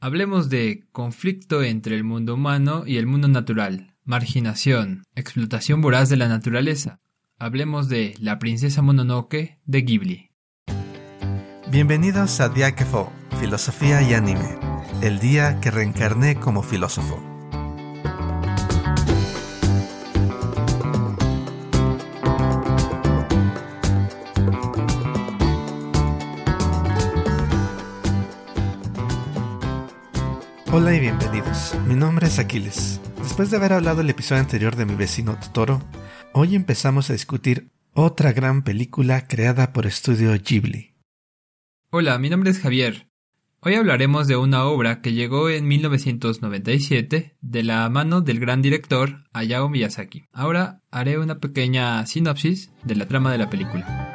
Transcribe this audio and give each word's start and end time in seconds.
Hablemos 0.00 0.48
de 0.48 0.84
conflicto 0.92 1.64
entre 1.64 1.96
el 1.96 2.04
mundo 2.04 2.34
humano 2.34 2.84
y 2.86 2.98
el 2.98 3.06
mundo 3.08 3.26
natural, 3.26 3.96
marginación, 4.04 5.02
explotación 5.16 5.80
voraz 5.80 6.08
de 6.08 6.16
la 6.16 6.28
naturaleza. 6.28 7.00
Hablemos 7.36 7.88
de 7.88 8.14
La 8.20 8.38
princesa 8.38 8.80
Mononoke 8.80 9.58
de 9.64 9.82
Ghibli. 9.82 10.30
Bienvenidos 11.72 12.38
a 12.40 12.48
Diáquefo, 12.48 13.12
Filosofía 13.40 14.00
y 14.02 14.14
Anime, 14.14 14.60
el 15.02 15.18
día 15.18 15.58
que 15.60 15.72
reencarné 15.72 16.36
como 16.36 16.62
filósofo. 16.62 17.27
Hola 30.80 30.94
y 30.94 31.00
bienvenidos. 31.00 31.74
Mi 31.88 31.96
nombre 31.96 32.28
es 32.28 32.38
Aquiles. 32.38 33.00
Después 33.20 33.50
de 33.50 33.56
haber 33.56 33.72
hablado 33.72 34.00
el 34.00 34.10
episodio 34.10 34.42
anterior 34.42 34.76
de 34.76 34.86
mi 34.86 34.94
vecino 34.94 35.36
Totoro, 35.40 35.82
hoy 36.32 36.54
empezamos 36.54 37.10
a 37.10 37.14
discutir 37.14 37.72
otra 37.94 38.32
gran 38.32 38.62
película 38.62 39.26
creada 39.26 39.72
por 39.72 39.86
Estudio 39.86 40.32
Ghibli. 40.40 40.94
Hola, 41.90 42.16
mi 42.20 42.30
nombre 42.30 42.50
es 42.50 42.60
Javier. 42.60 43.08
Hoy 43.58 43.74
hablaremos 43.74 44.28
de 44.28 44.36
una 44.36 44.66
obra 44.66 45.00
que 45.02 45.14
llegó 45.14 45.50
en 45.50 45.66
1997 45.66 47.36
de 47.40 47.62
la 47.64 47.88
mano 47.88 48.20
del 48.20 48.38
gran 48.38 48.62
director 48.62 49.24
Hayao 49.32 49.68
Miyazaki. 49.68 50.26
Ahora 50.32 50.84
haré 50.92 51.18
una 51.18 51.40
pequeña 51.40 52.06
sinopsis 52.06 52.70
de 52.84 52.94
la 52.94 53.08
trama 53.08 53.32
de 53.32 53.38
la 53.38 53.50
película. 53.50 54.14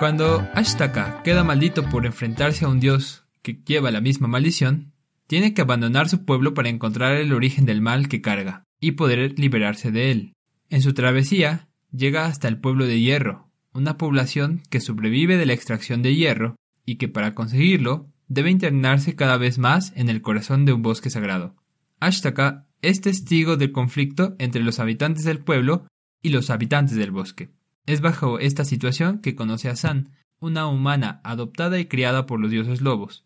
Cuando 0.00 0.44
Ashtaka 0.54 1.22
queda 1.22 1.44
maldito 1.44 1.88
por 1.88 2.04
enfrentarse 2.04 2.64
a 2.64 2.68
un 2.68 2.80
dios 2.80 3.21
que 3.42 3.60
lleva 3.64 3.90
la 3.90 4.00
misma 4.00 4.28
maldición, 4.28 4.92
tiene 5.26 5.54
que 5.54 5.62
abandonar 5.62 6.08
su 6.08 6.24
pueblo 6.24 6.54
para 6.54 6.68
encontrar 6.68 7.16
el 7.16 7.32
origen 7.32 7.64
del 7.66 7.80
mal 7.80 8.08
que 8.08 8.20
carga 8.20 8.64
y 8.80 8.92
poder 8.92 9.38
liberarse 9.38 9.90
de 9.90 10.10
él. 10.10 10.32
En 10.68 10.82
su 10.82 10.94
travesía, 10.94 11.68
llega 11.90 12.26
hasta 12.26 12.48
el 12.48 12.58
pueblo 12.58 12.86
de 12.86 13.00
Hierro, 13.00 13.50
una 13.72 13.96
población 13.96 14.62
que 14.70 14.80
sobrevive 14.80 15.36
de 15.36 15.46
la 15.46 15.52
extracción 15.52 16.02
de 16.02 16.14
hierro 16.14 16.56
y 16.84 16.96
que 16.96 17.08
para 17.08 17.34
conseguirlo 17.34 18.06
debe 18.28 18.50
internarse 18.50 19.14
cada 19.14 19.36
vez 19.36 19.58
más 19.58 19.92
en 19.96 20.08
el 20.08 20.22
corazón 20.22 20.64
de 20.64 20.72
un 20.72 20.82
bosque 20.82 21.10
sagrado. 21.10 21.56
Ashtaka 22.00 22.66
es 22.80 23.00
testigo 23.00 23.56
del 23.56 23.72
conflicto 23.72 24.34
entre 24.38 24.62
los 24.62 24.80
habitantes 24.80 25.24
del 25.24 25.38
pueblo 25.38 25.86
y 26.22 26.30
los 26.30 26.50
habitantes 26.50 26.96
del 26.96 27.10
bosque. 27.10 27.50
Es 27.86 28.00
bajo 28.00 28.38
esta 28.38 28.64
situación 28.64 29.20
que 29.20 29.34
conoce 29.34 29.68
a 29.68 29.76
San, 29.76 30.10
una 30.38 30.66
humana 30.66 31.20
adoptada 31.24 31.78
y 31.78 31.86
criada 31.86 32.26
por 32.26 32.40
los 32.40 32.50
dioses 32.50 32.80
lobos, 32.80 33.24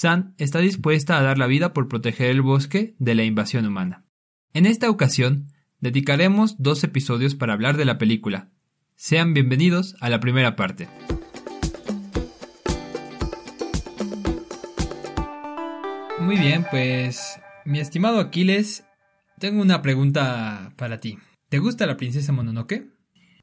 San 0.00 0.36
está 0.38 0.60
dispuesta 0.60 1.18
a 1.18 1.22
dar 1.22 1.38
la 1.38 1.48
vida 1.48 1.72
por 1.72 1.88
proteger 1.88 2.30
el 2.30 2.40
bosque 2.40 2.94
de 3.00 3.16
la 3.16 3.24
invasión 3.24 3.66
humana. 3.66 4.04
En 4.54 4.64
esta 4.64 4.88
ocasión, 4.90 5.48
dedicaremos 5.80 6.54
dos 6.56 6.84
episodios 6.84 7.34
para 7.34 7.52
hablar 7.52 7.76
de 7.76 7.84
la 7.84 7.98
película. 7.98 8.48
Sean 8.94 9.34
bienvenidos 9.34 9.96
a 9.98 10.08
la 10.08 10.20
primera 10.20 10.54
parte. 10.54 10.88
Muy 16.20 16.36
bien, 16.36 16.64
pues 16.70 17.40
mi 17.64 17.80
estimado 17.80 18.20
Aquiles, 18.20 18.84
tengo 19.40 19.60
una 19.60 19.82
pregunta 19.82 20.74
para 20.76 21.00
ti. 21.00 21.18
¿Te 21.48 21.58
gusta 21.58 21.86
la 21.86 21.96
princesa 21.96 22.30
Mononoke? 22.30 22.86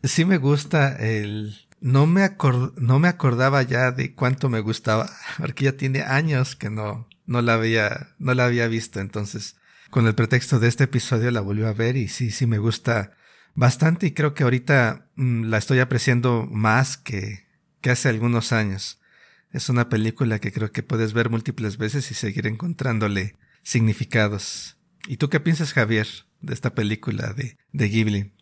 Sí 0.04 0.24
me 0.24 0.38
gusta 0.38 0.96
el 1.06 1.65
no 1.80 2.08
me, 2.08 2.30
no 2.78 3.00
me 3.00 3.08
acordaba 3.08 3.62
ya 3.64 3.92
de 3.92 4.14
cuánto 4.14 4.50
me 4.50 4.60
gustaba, 4.60 5.10
porque 5.38 5.66
ya 5.66 5.74
tiene 5.74 6.02
años 6.02 6.56
que 6.56 6.70
no, 6.70 7.08
no 7.26 7.42
la 7.42 7.56
había, 7.56 8.16
no 8.20 8.34
la 8.34 8.46
había 8.46 8.68
visto. 8.68 9.00
Entonces, 9.00 9.58
con 9.90 10.08
el 10.08 10.16
pretexto 10.16 10.60
de 10.60 10.68
este 10.68 10.86
episodio 10.86 11.32
la 11.32 11.42
volví 11.42 11.64
a 11.64 11.74
ver 11.74 11.96
y 11.96 12.08
sí, 12.08 12.32
sí 12.32 12.48
me 12.48 12.58
gusta 12.58 13.12
bastante 13.54 14.08
y 14.08 14.12
creo 14.12 14.34
que 14.34 14.44
ahorita 14.44 15.10
mm, 15.16 15.46
la 15.46 15.58
estoy 15.58 15.80
apreciando 15.80 16.48
más 16.52 16.98
que, 16.98 17.48
que 17.82 17.92
hace 17.92 18.10
algunos 18.10 18.52
años. 18.52 19.00
Es 19.52 19.70
una 19.70 19.88
película 19.88 20.40
que 20.40 20.52
creo 20.52 20.72
que 20.72 20.84
puedes 20.84 21.14
ver 21.14 21.30
múltiples 21.30 21.78
veces 21.78 22.12
y 22.12 22.14
seguir 22.14 22.46
encontrándole 22.48 23.36
significados. 23.64 24.78
¿Y 25.08 25.18
tú 25.18 25.30
qué 25.30 25.40
piensas, 25.40 25.72
Javier, 25.72 26.08
de 26.42 26.54
esta 26.54 26.76
película 26.76 27.34
de, 27.34 27.58
de 27.72 27.90
Ghibli? 27.90 28.35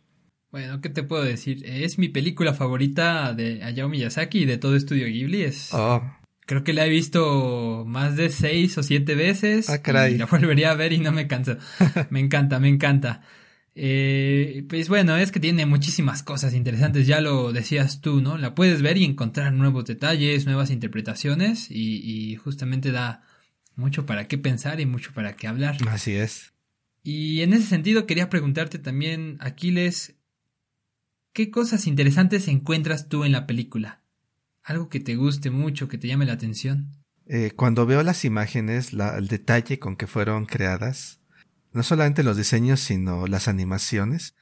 Bueno, 0.53 0.81
¿qué 0.81 0.89
te 0.89 1.01
puedo 1.01 1.23
decir? 1.23 1.63
Es 1.65 1.97
mi 1.97 2.09
película 2.09 2.53
favorita 2.53 3.33
de 3.33 3.63
Hayao 3.63 3.89
Miyazaki 3.89 4.43
y 4.43 4.45
de 4.45 4.59
todo 4.59 4.75
Estudio 4.75 5.07
Ghibli. 5.07 5.41
Es, 5.41 5.73
oh. 5.73 6.03
Creo 6.45 6.63
que 6.63 6.73
la 6.73 6.85
he 6.85 6.89
visto 6.89 7.83
más 7.87 8.15
de 8.17 8.29
seis 8.29 8.77
o 8.77 8.83
siete 8.83 9.15
veces. 9.15 9.67
Ah, 9.71 9.81
caray. 9.81 10.13
Y 10.13 10.17
la 10.19 10.27
volvería 10.27 10.69
a 10.69 10.75
ver 10.75 10.93
y 10.93 10.99
no 10.99 11.11
me 11.11 11.27
canso. 11.27 11.57
me 12.11 12.19
encanta, 12.19 12.59
me 12.59 12.69
encanta. 12.69 13.23
Eh, 13.73 14.63
pues 14.69 14.89
bueno, 14.89 15.17
es 15.17 15.31
que 15.31 15.39
tiene 15.39 15.65
muchísimas 15.65 16.21
cosas 16.21 16.53
interesantes, 16.53 17.07
ya 17.07 17.19
lo 17.19 17.51
decías 17.51 18.01
tú, 18.01 18.21
¿no? 18.21 18.37
La 18.37 18.53
puedes 18.53 18.83
ver 18.83 18.99
y 18.99 19.05
encontrar 19.05 19.53
nuevos 19.53 19.85
detalles, 19.85 20.45
nuevas 20.45 20.69
interpretaciones 20.69 21.71
y, 21.71 21.95
y 22.03 22.35
justamente 22.35 22.91
da 22.91 23.23
mucho 23.75 24.05
para 24.05 24.27
qué 24.27 24.37
pensar 24.37 24.79
y 24.79 24.85
mucho 24.85 25.13
para 25.13 25.33
qué 25.33 25.47
hablar. 25.47 25.77
Así 25.87 26.11
es. 26.11 26.53
Y 27.01 27.41
en 27.41 27.53
ese 27.53 27.65
sentido 27.65 28.05
quería 28.05 28.29
preguntarte 28.29 28.77
también, 28.77 29.37
Aquiles, 29.39 30.13
¿Qué 31.33 31.49
cosas 31.49 31.87
interesantes 31.87 32.47
encuentras 32.47 33.09
tú 33.09 33.23
en 33.23 33.31
la 33.31 33.47
película? 33.47 34.03
Algo 34.61 34.87
que 34.87 34.99
te 34.99 35.15
guste 35.15 35.49
mucho, 35.49 35.87
que 35.87 35.97
te 35.97 36.07
llame 36.07 36.27
la 36.27 36.33
atención. 36.33 36.91
Eh, 37.25 37.53
cuando 37.55 37.87
veo 37.87 38.03
las 38.03 38.23
imágenes, 38.23 38.93
el 38.93 39.27
detalle 39.27 39.79
con 39.79 39.95
que 39.95 40.05
fueron 40.05 40.45
creadas, 40.45 41.21
no 41.71 41.81
solamente 41.81 42.21
los 42.21 42.37
diseños, 42.37 42.81
sino 42.81 43.25
las 43.25 43.47
animaciones, 43.47 44.35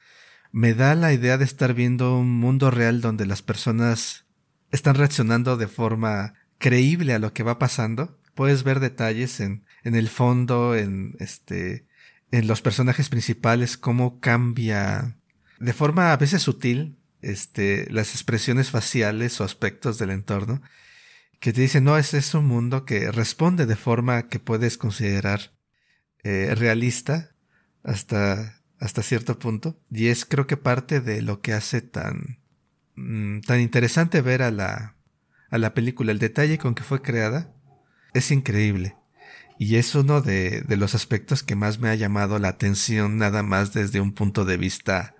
me 0.50 0.74
da 0.74 0.94
la 0.94 1.14
idea 1.14 1.38
de 1.38 1.46
estar 1.46 1.72
viendo 1.72 2.18
un 2.18 2.30
mundo 2.30 2.70
real 2.70 3.00
donde 3.00 3.24
las 3.24 3.40
personas 3.40 4.26
están 4.70 4.96
reaccionando 4.96 5.56
de 5.56 5.68
forma 5.68 6.34
creíble 6.58 7.14
a 7.14 7.18
lo 7.18 7.32
que 7.32 7.42
va 7.42 7.58
pasando. 7.58 8.18
Puedes 8.34 8.64
ver 8.64 8.80
detalles 8.80 9.40
en, 9.40 9.64
en 9.82 9.94
el 9.94 10.10
fondo, 10.10 10.76
en 10.76 11.16
este, 11.20 11.86
en 12.32 12.46
los 12.46 12.60
personajes 12.60 13.08
principales, 13.08 13.78
cómo 13.78 14.20
cambia 14.20 15.16
de 15.62 15.72
forma 15.72 16.12
a 16.12 16.16
veces 16.16 16.42
sutil, 16.42 16.98
este, 17.20 17.86
las 17.90 18.14
expresiones 18.14 18.70
faciales 18.70 19.40
o 19.40 19.44
aspectos 19.44 19.96
del 19.96 20.10
entorno, 20.10 20.60
que 21.38 21.52
te 21.52 21.60
dicen, 21.60 21.84
no, 21.84 21.96
ese 21.96 22.18
es 22.18 22.34
un 22.34 22.46
mundo 22.46 22.84
que 22.84 23.12
responde 23.12 23.64
de 23.66 23.76
forma 23.76 24.28
que 24.28 24.40
puedes 24.40 24.76
considerar 24.76 25.52
eh, 26.24 26.52
realista 26.56 27.36
hasta, 27.84 28.60
hasta 28.80 29.02
cierto 29.02 29.38
punto. 29.38 29.80
Y 29.88 30.08
es 30.08 30.24
creo 30.24 30.48
que 30.48 30.56
parte 30.56 31.00
de 31.00 31.22
lo 31.22 31.40
que 31.40 31.52
hace 31.52 31.80
tan, 31.80 32.40
mm, 32.96 33.40
tan 33.40 33.60
interesante 33.60 34.20
ver 34.20 34.42
a 34.42 34.50
la, 34.50 34.96
a 35.50 35.58
la 35.58 35.74
película. 35.74 36.10
El 36.10 36.18
detalle 36.18 36.58
con 36.58 36.74
que 36.74 36.82
fue 36.82 37.02
creada 37.02 37.52
es 38.14 38.32
increíble. 38.32 38.96
Y 39.58 39.76
es 39.76 39.94
uno 39.94 40.22
de, 40.22 40.62
de 40.62 40.76
los 40.76 40.96
aspectos 40.96 41.44
que 41.44 41.54
más 41.54 41.78
me 41.78 41.88
ha 41.88 41.94
llamado 41.94 42.40
la 42.40 42.48
atención 42.48 43.16
nada 43.16 43.44
más 43.44 43.72
desde 43.72 44.00
un 44.00 44.12
punto 44.12 44.44
de 44.44 44.56
vista 44.56 45.14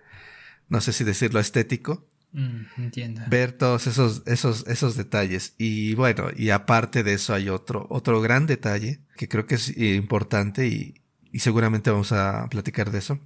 no 0.72 0.80
sé 0.80 0.94
si 0.94 1.04
decirlo 1.04 1.38
estético. 1.38 2.08
Mm, 2.32 2.62
entiendo. 2.78 3.20
Ver 3.28 3.52
todos 3.52 3.86
esos, 3.86 4.22
esos, 4.24 4.66
esos 4.66 4.96
detalles. 4.96 5.54
Y 5.58 5.94
bueno, 5.94 6.28
y 6.34 6.48
aparte 6.48 7.02
de 7.02 7.12
eso 7.12 7.34
hay 7.34 7.50
otro, 7.50 7.86
otro 7.90 8.22
gran 8.22 8.46
detalle 8.46 9.00
que 9.18 9.28
creo 9.28 9.46
que 9.46 9.56
es 9.56 9.76
importante 9.76 10.66
y, 10.66 10.94
y 11.30 11.40
seguramente 11.40 11.90
vamos 11.90 12.12
a 12.12 12.48
platicar 12.48 12.90
de 12.90 13.00
eso. 13.00 13.20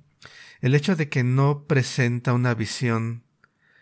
El 0.61 0.75
hecho 0.75 0.97
de 0.97 1.09
que 1.09 1.23
no 1.23 1.67
presenta 1.69 2.33
una 2.33 2.53
visión 2.55 3.23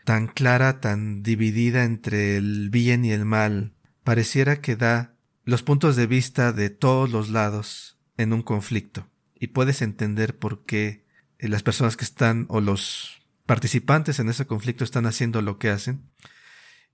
tan 0.05 0.27
clara, 0.27 0.81
tan 0.81 1.23
dividida 1.23 1.85
entre 1.85 2.37
el 2.37 2.69
bien 2.69 3.07
y 3.07 3.13
el 3.13 3.25
mal, 3.25 3.73
pareciera 4.03 4.61
que 4.61 4.77
da 4.77 5.15
los 5.45 5.63
puntos 5.63 5.97
de 5.97 6.07
vista 6.07 6.53
de 6.53 6.69
todos 6.69 7.11
los 7.11 7.31
lados 7.31 7.97
en 8.19 8.35
un 8.35 8.43
conflicto. 8.43 9.09
Y 9.41 9.47
puedes 9.47 9.81
entender 9.81 10.39
por 10.39 10.67
qué 10.67 11.07
las 11.39 11.63
personas 11.63 11.97
que 11.97 12.05
están 12.05 12.45
o 12.51 12.61
los 12.61 13.24
participantes 13.47 14.19
en 14.19 14.29
ese 14.29 14.47
conflicto 14.47 14.85
están 14.85 15.07
haciendo 15.07 15.43
lo 15.43 15.59
que 15.59 15.71
hacen 15.71 16.11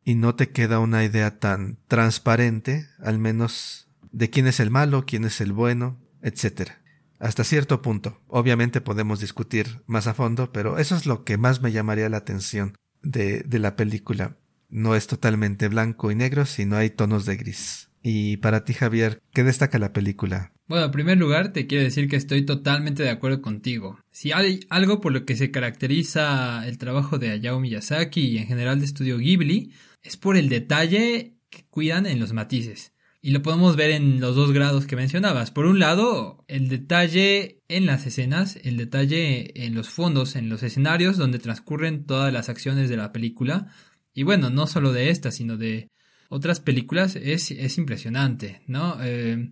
y 0.04 0.14
no 0.14 0.34
te 0.34 0.50
queda 0.50 0.78
una 0.78 1.04
idea 1.04 1.38
tan 1.38 1.78
transparente, 1.86 2.88
al 2.98 3.18
menos 3.18 3.88
de 4.12 4.30
quién 4.30 4.46
es 4.46 4.60
el 4.60 4.70
malo, 4.70 5.04
quién 5.06 5.24
es 5.24 5.40
el 5.40 5.52
bueno, 5.52 6.00
etc. 6.22 6.72
Hasta 7.18 7.44
cierto 7.44 7.82
punto. 7.82 8.20
Obviamente 8.26 8.80
podemos 8.80 9.20
discutir 9.20 9.82
más 9.86 10.06
a 10.06 10.14
fondo, 10.14 10.52
pero 10.52 10.78
eso 10.78 10.96
es 10.96 11.06
lo 11.06 11.24
que 11.24 11.36
más 11.36 11.60
me 11.60 11.72
llamaría 11.72 12.08
la 12.08 12.16
atención 12.16 12.74
de, 13.02 13.42
de 13.42 13.58
la 13.58 13.76
película. 13.76 14.36
No 14.68 14.94
es 14.94 15.06
totalmente 15.06 15.68
blanco 15.68 16.10
y 16.10 16.14
negro, 16.14 16.46
sino 16.46 16.76
hay 16.76 16.90
tonos 16.90 17.26
de 17.26 17.36
gris. 17.36 17.90
Y 18.02 18.38
para 18.38 18.64
ti, 18.64 18.72
Javier, 18.72 19.22
¿qué 19.32 19.44
destaca 19.44 19.78
la 19.78 19.92
película? 19.92 20.52
Bueno, 20.70 20.84
en 20.84 20.92
primer 20.92 21.18
lugar, 21.18 21.52
te 21.52 21.66
quiero 21.66 21.82
decir 21.82 22.08
que 22.08 22.14
estoy 22.14 22.46
totalmente 22.46 23.02
de 23.02 23.10
acuerdo 23.10 23.42
contigo. 23.42 23.98
Si 24.12 24.30
hay 24.30 24.60
algo 24.70 25.00
por 25.00 25.10
lo 25.10 25.24
que 25.24 25.34
se 25.34 25.50
caracteriza 25.50 26.64
el 26.64 26.78
trabajo 26.78 27.18
de 27.18 27.32
Hayao 27.32 27.58
Miyazaki 27.58 28.20
y 28.20 28.38
en 28.38 28.46
general 28.46 28.78
de 28.78 28.84
estudio 28.84 29.18
Ghibli, 29.18 29.72
es 30.04 30.16
por 30.16 30.36
el 30.36 30.48
detalle 30.48 31.34
que 31.50 31.64
cuidan 31.70 32.06
en 32.06 32.20
los 32.20 32.32
matices. 32.32 32.92
Y 33.20 33.32
lo 33.32 33.42
podemos 33.42 33.74
ver 33.74 33.90
en 33.90 34.20
los 34.20 34.36
dos 34.36 34.52
grados 34.52 34.86
que 34.86 34.94
mencionabas. 34.94 35.50
Por 35.50 35.66
un 35.66 35.80
lado, 35.80 36.44
el 36.46 36.68
detalle 36.68 37.58
en 37.66 37.86
las 37.86 38.06
escenas, 38.06 38.56
el 38.62 38.76
detalle 38.76 39.66
en 39.66 39.74
los 39.74 39.88
fondos, 39.88 40.36
en 40.36 40.48
los 40.48 40.62
escenarios 40.62 41.16
donde 41.16 41.40
transcurren 41.40 42.06
todas 42.06 42.32
las 42.32 42.48
acciones 42.48 42.88
de 42.88 42.96
la 42.96 43.10
película. 43.10 43.74
Y 44.14 44.22
bueno, 44.22 44.50
no 44.50 44.68
solo 44.68 44.92
de 44.92 45.10
esta, 45.10 45.32
sino 45.32 45.56
de 45.56 45.88
otras 46.28 46.60
películas, 46.60 47.16
es, 47.16 47.50
es 47.50 47.76
impresionante, 47.76 48.62
¿no? 48.68 48.98
Eh, 49.02 49.50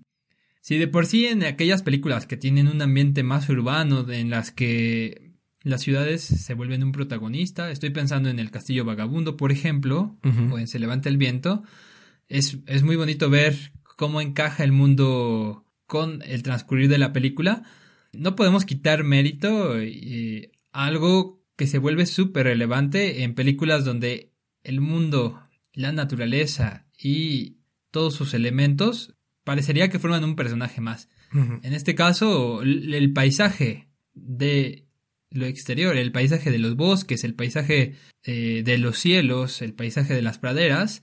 si 0.68 0.76
de 0.76 0.86
por 0.86 1.06
sí 1.06 1.24
en 1.24 1.44
aquellas 1.44 1.82
películas 1.82 2.26
que 2.26 2.36
tienen 2.36 2.68
un 2.68 2.82
ambiente 2.82 3.22
más 3.22 3.48
urbano, 3.48 4.06
en 4.12 4.28
las 4.28 4.52
que 4.52 5.32
las 5.62 5.80
ciudades 5.80 6.20
se 6.20 6.52
vuelven 6.52 6.84
un 6.84 6.92
protagonista, 6.92 7.70
estoy 7.70 7.88
pensando 7.88 8.28
en 8.28 8.38
El 8.38 8.50
Castillo 8.50 8.84
Vagabundo, 8.84 9.38
por 9.38 9.50
ejemplo, 9.50 10.18
o 10.22 10.58
en 10.58 10.68
Se 10.68 10.78
levanta 10.78 11.08
el 11.08 11.16
viento, 11.16 11.62
es, 12.28 12.58
es 12.66 12.82
muy 12.82 12.96
bonito 12.96 13.30
ver 13.30 13.72
cómo 13.96 14.20
encaja 14.20 14.62
el 14.62 14.72
mundo 14.72 15.64
con 15.86 16.20
el 16.20 16.42
transcurrir 16.42 16.90
de 16.90 16.98
la 16.98 17.14
película. 17.14 17.62
No 18.12 18.36
podemos 18.36 18.66
quitar 18.66 19.04
mérito 19.04 19.72
a 19.72 19.78
eh, 19.82 20.52
algo 20.72 21.42
que 21.56 21.66
se 21.66 21.78
vuelve 21.78 22.04
súper 22.04 22.44
relevante 22.44 23.22
en 23.22 23.34
películas 23.34 23.86
donde 23.86 24.34
el 24.64 24.82
mundo, 24.82 25.40
la 25.72 25.92
naturaleza 25.92 26.86
y 26.98 27.56
todos 27.90 28.12
sus 28.12 28.34
elementos 28.34 29.14
parecería 29.48 29.88
que 29.88 29.98
forman 29.98 30.24
un 30.24 30.36
personaje 30.36 30.82
más. 30.82 31.08
En 31.32 31.72
este 31.72 31.94
caso, 31.94 32.60
el 32.60 33.14
paisaje 33.14 33.88
de 34.12 34.84
lo 35.30 35.46
exterior, 35.46 35.96
el 35.96 36.12
paisaje 36.12 36.50
de 36.50 36.58
los 36.58 36.76
bosques, 36.76 37.24
el 37.24 37.32
paisaje 37.32 37.94
eh, 38.24 38.62
de 38.62 38.76
los 38.76 38.98
cielos, 38.98 39.62
el 39.62 39.72
paisaje 39.72 40.12
de 40.12 40.20
las 40.20 40.36
praderas, 40.38 41.02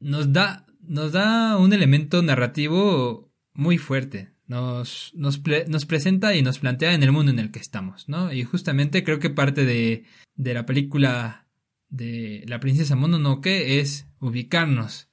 nos 0.00 0.34
da, 0.34 0.66
nos 0.82 1.12
da 1.12 1.56
un 1.56 1.72
elemento 1.72 2.20
narrativo 2.20 3.32
muy 3.54 3.78
fuerte. 3.78 4.34
Nos, 4.46 5.10
nos, 5.14 5.40
nos, 5.68 5.86
presenta 5.86 6.36
y 6.36 6.42
nos 6.42 6.58
plantea 6.58 6.92
en 6.92 7.02
el 7.02 7.12
mundo 7.12 7.32
en 7.32 7.38
el 7.38 7.50
que 7.52 7.58
estamos, 7.58 8.06
¿no? 8.06 8.34
Y 8.34 8.44
justamente 8.44 9.02
creo 9.02 9.18
que 9.18 9.30
parte 9.30 9.64
de, 9.64 10.04
de 10.34 10.52
la 10.52 10.66
película 10.66 11.48
de 11.88 12.44
La 12.46 12.60
princesa 12.60 12.96
Mononoke 12.96 13.80
es 13.80 14.08
ubicarnos, 14.20 15.08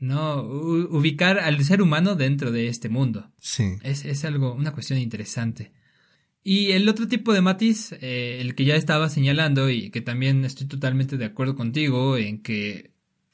¿no? 0.00 0.42
ubicar 0.42 1.38
al 1.38 1.62
ser 1.62 1.82
humano 1.82 2.16
dentro 2.16 2.50
de 2.50 2.68
este 2.68 2.88
mundo. 2.88 3.30
Sí. 3.38 3.76
Es, 3.82 4.04
es 4.04 4.24
algo, 4.24 4.54
una 4.54 4.72
cuestión 4.72 4.98
interesante. 4.98 5.72
Y 6.42 6.72
el 6.72 6.88
otro 6.88 7.06
tipo 7.06 7.34
de 7.34 7.42
matiz, 7.42 7.92
eh, 8.00 8.38
el 8.40 8.54
que 8.54 8.64
ya 8.64 8.74
estaba 8.74 9.10
señalando 9.10 9.68
y 9.68 9.90
que 9.90 10.00
también 10.00 10.44
estoy 10.44 10.66
totalmente 10.66 11.18
de 11.18 11.26
acuerdo 11.26 11.54
contigo 11.54 12.16
en 12.16 12.42
que 12.42 12.92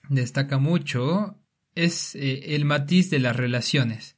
destaca 0.08 0.58
mucho, 0.58 1.38
es 1.76 2.16
eh, 2.16 2.56
el 2.56 2.64
matiz 2.64 3.10
de 3.10 3.20
las 3.20 3.36
relaciones. 3.36 4.16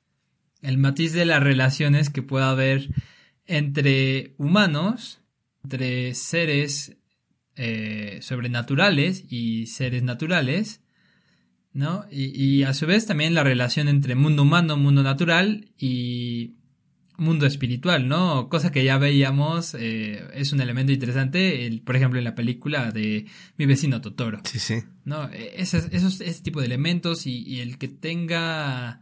El 0.62 0.78
matiz 0.78 1.12
de 1.12 1.26
las 1.26 1.42
relaciones 1.42 2.08
que 2.08 2.22
pueda 2.22 2.50
haber 2.50 2.88
entre 3.46 4.32
humanos, 4.38 5.20
entre 5.62 6.14
seres 6.14 6.96
eh, 7.56 8.18
sobrenaturales 8.22 9.24
y 9.30 9.66
seres 9.66 10.02
naturales, 10.02 10.80
¿no? 11.72 12.04
Y, 12.10 12.26
y, 12.42 12.62
a 12.64 12.74
su 12.74 12.86
vez 12.86 13.06
también 13.06 13.34
la 13.34 13.44
relación 13.44 13.88
entre 13.88 14.14
mundo 14.14 14.42
humano, 14.42 14.76
mundo 14.76 15.02
natural 15.02 15.70
y 15.78 16.54
mundo 17.18 17.46
espiritual, 17.46 18.08
¿no? 18.08 18.48
Cosa 18.48 18.70
que 18.70 18.84
ya 18.84 18.96
veíamos, 18.96 19.74
eh, 19.74 20.24
es 20.34 20.52
un 20.52 20.60
elemento 20.60 20.92
interesante, 20.92 21.66
el, 21.66 21.82
por 21.82 21.96
ejemplo, 21.96 22.18
en 22.18 22.24
la 22.24 22.34
película 22.34 22.92
de 22.92 23.26
Mi 23.56 23.66
vecino 23.66 24.00
Totoro. 24.00 24.40
Sí, 24.44 24.58
sí. 24.58 24.84
¿No? 25.04 25.28
E, 25.30 25.60
esos, 25.60 25.88
esos, 25.90 26.20
ese 26.20 26.42
tipo 26.42 26.60
de 26.60 26.66
elementos 26.66 27.26
y, 27.26 27.42
y, 27.42 27.60
el 27.60 27.76
que 27.78 27.88
tenga 27.88 29.00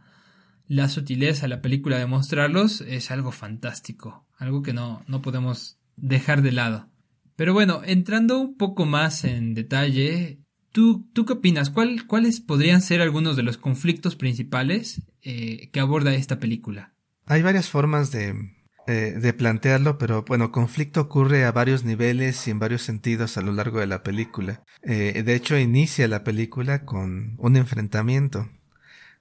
la 0.67 0.89
sutileza 0.89 1.47
la 1.47 1.61
película 1.61 1.97
de 1.97 2.07
mostrarlos 2.07 2.81
es 2.81 3.11
algo 3.11 3.31
fantástico, 3.31 4.25
algo 4.37 4.63
que 4.63 4.73
no, 4.73 5.03
no 5.07 5.21
podemos 5.21 5.77
dejar 5.95 6.41
de 6.41 6.51
lado. 6.51 6.89
Pero 7.35 7.53
bueno, 7.53 7.81
entrando 7.85 8.39
un 8.39 8.57
poco 8.57 8.85
más 8.85 9.23
en 9.23 9.53
detalle, 9.53 10.39
¿tú, 10.71 11.07
tú 11.13 11.25
qué 11.25 11.33
opinas? 11.33 11.69
¿Cuál, 11.69 12.07
¿Cuáles 12.07 12.39
podrían 12.39 12.81
ser 12.81 13.01
algunos 13.01 13.35
de 13.35 13.43
los 13.43 13.57
conflictos 13.57 14.15
principales 14.15 15.01
eh, 15.21 15.69
que 15.71 15.79
aborda 15.79 16.13
esta 16.13 16.39
película? 16.39 16.93
Hay 17.25 17.41
varias 17.41 17.69
formas 17.69 18.11
de, 18.11 18.53
eh, 18.87 19.15
de 19.19 19.33
plantearlo, 19.33 19.97
pero 19.97 20.23
bueno, 20.23 20.53
conflicto 20.53 21.01
ocurre 21.01 21.43
a 21.43 21.51
varios 21.51 21.83
niveles 21.83 22.47
y 22.47 22.51
en 22.51 22.59
varios 22.59 22.83
sentidos 22.83 23.37
a 23.37 23.41
lo 23.41 23.51
largo 23.51 23.81
de 23.81 23.87
la 23.87 24.01
película. 24.01 24.63
Eh, 24.81 25.23
de 25.25 25.35
hecho, 25.35 25.57
inicia 25.57 26.07
la 26.07 26.23
película 26.23 26.85
con 26.85 27.35
un 27.37 27.57
enfrentamiento. 27.57 28.49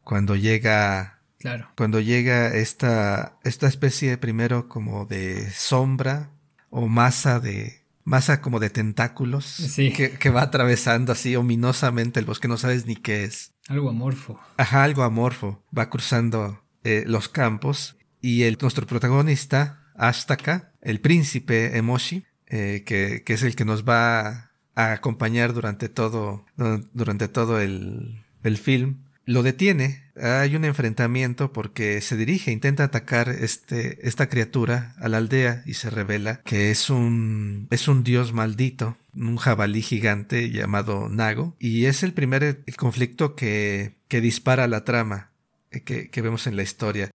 Cuando 0.05 0.37
llega. 0.37 1.21
Claro. 1.39 1.69
Cuando 1.77 2.01
llega 2.01 2.55
esta, 2.55 3.39
esta 3.43 3.67
especie 3.67 4.17
primero 4.19 4.69
como 4.69 5.05
de 5.05 5.51
sombra 5.51 6.31
o 6.71 6.87
masa 6.87 7.41
de, 7.41 7.86
masa 8.07 8.41
como 8.41 8.61
de 8.61 8.71
tentáculos 8.71 9.45
sí. 9.45 9.93
que, 9.93 10.13
que, 10.13 10.31
va 10.31 10.43
atravesando 10.43 11.13
así 11.13 11.35
ominosamente 11.35 12.21
el 12.21 12.25
bosque, 12.25 12.47
no 12.49 12.57
sabes 12.57 12.87
ni 12.87 12.95
qué 12.95 13.25
es. 13.25 13.53
Algo 13.69 13.91
amorfo. 13.91 14.41
Ajá, 14.57 14.85
algo 14.85 15.03
amorfo. 15.03 15.65
Va 15.77 15.91
cruzando 15.91 16.63
eh, 16.85 17.03
los 17.05 17.29
campos 17.29 17.97
y 18.23 18.45
el, 18.45 18.57
nuestro 18.63 18.87
protagonista, 18.87 19.91
Ashtaka, 19.97 20.73
el 20.81 21.01
príncipe 21.01 21.77
Emoshi, 21.77 22.25
eh, 22.47 22.85
que, 22.87 23.25
que, 23.25 23.33
es 23.35 23.43
el 23.43 23.57
que 23.57 23.65
nos 23.65 23.83
va 23.83 24.53
a 24.77 24.93
acompañar 24.93 25.53
durante 25.53 25.89
todo, 25.89 26.47
durante 26.93 27.27
todo 27.27 27.61
el, 27.61 28.25
el 28.45 28.57
film, 28.57 29.03
lo 29.27 29.43
detiene. 29.43 30.05
Hay 30.21 30.57
un 30.57 30.65
enfrentamiento 30.65 31.53
porque 31.53 32.01
se 32.01 32.17
dirige, 32.17 32.53
intenta 32.53 32.85
atacar 32.85 33.29
este, 33.29 34.07
esta 34.09 34.29
criatura 34.29 34.95
a 34.99 35.09
la 35.09 35.19
aldea 35.19 35.63
y 35.67 35.75
se 35.75 35.91
revela 35.91 36.41
que 36.45 36.71
es 36.71 36.89
un, 36.89 37.67
es 37.71 37.89
un 37.89 38.03
dios 38.03 38.33
maldito, 38.33 38.97
un 39.15 39.37
jabalí 39.37 39.83
gigante 39.83 40.51
llamado 40.51 41.09
Nago. 41.11 41.55
Y 41.59 41.85
es 41.85 42.03
el 42.03 42.15
primer 42.15 42.65
conflicto 42.77 43.35
que, 43.35 43.97
que 44.09 44.23
dispara 44.23 44.69
la 44.69 44.85
trama 44.85 45.33
que, 45.85 46.09
que 46.09 46.23
vemos 46.23 46.47
en 46.47 46.57
la 46.57 46.63
historia. 46.63 47.11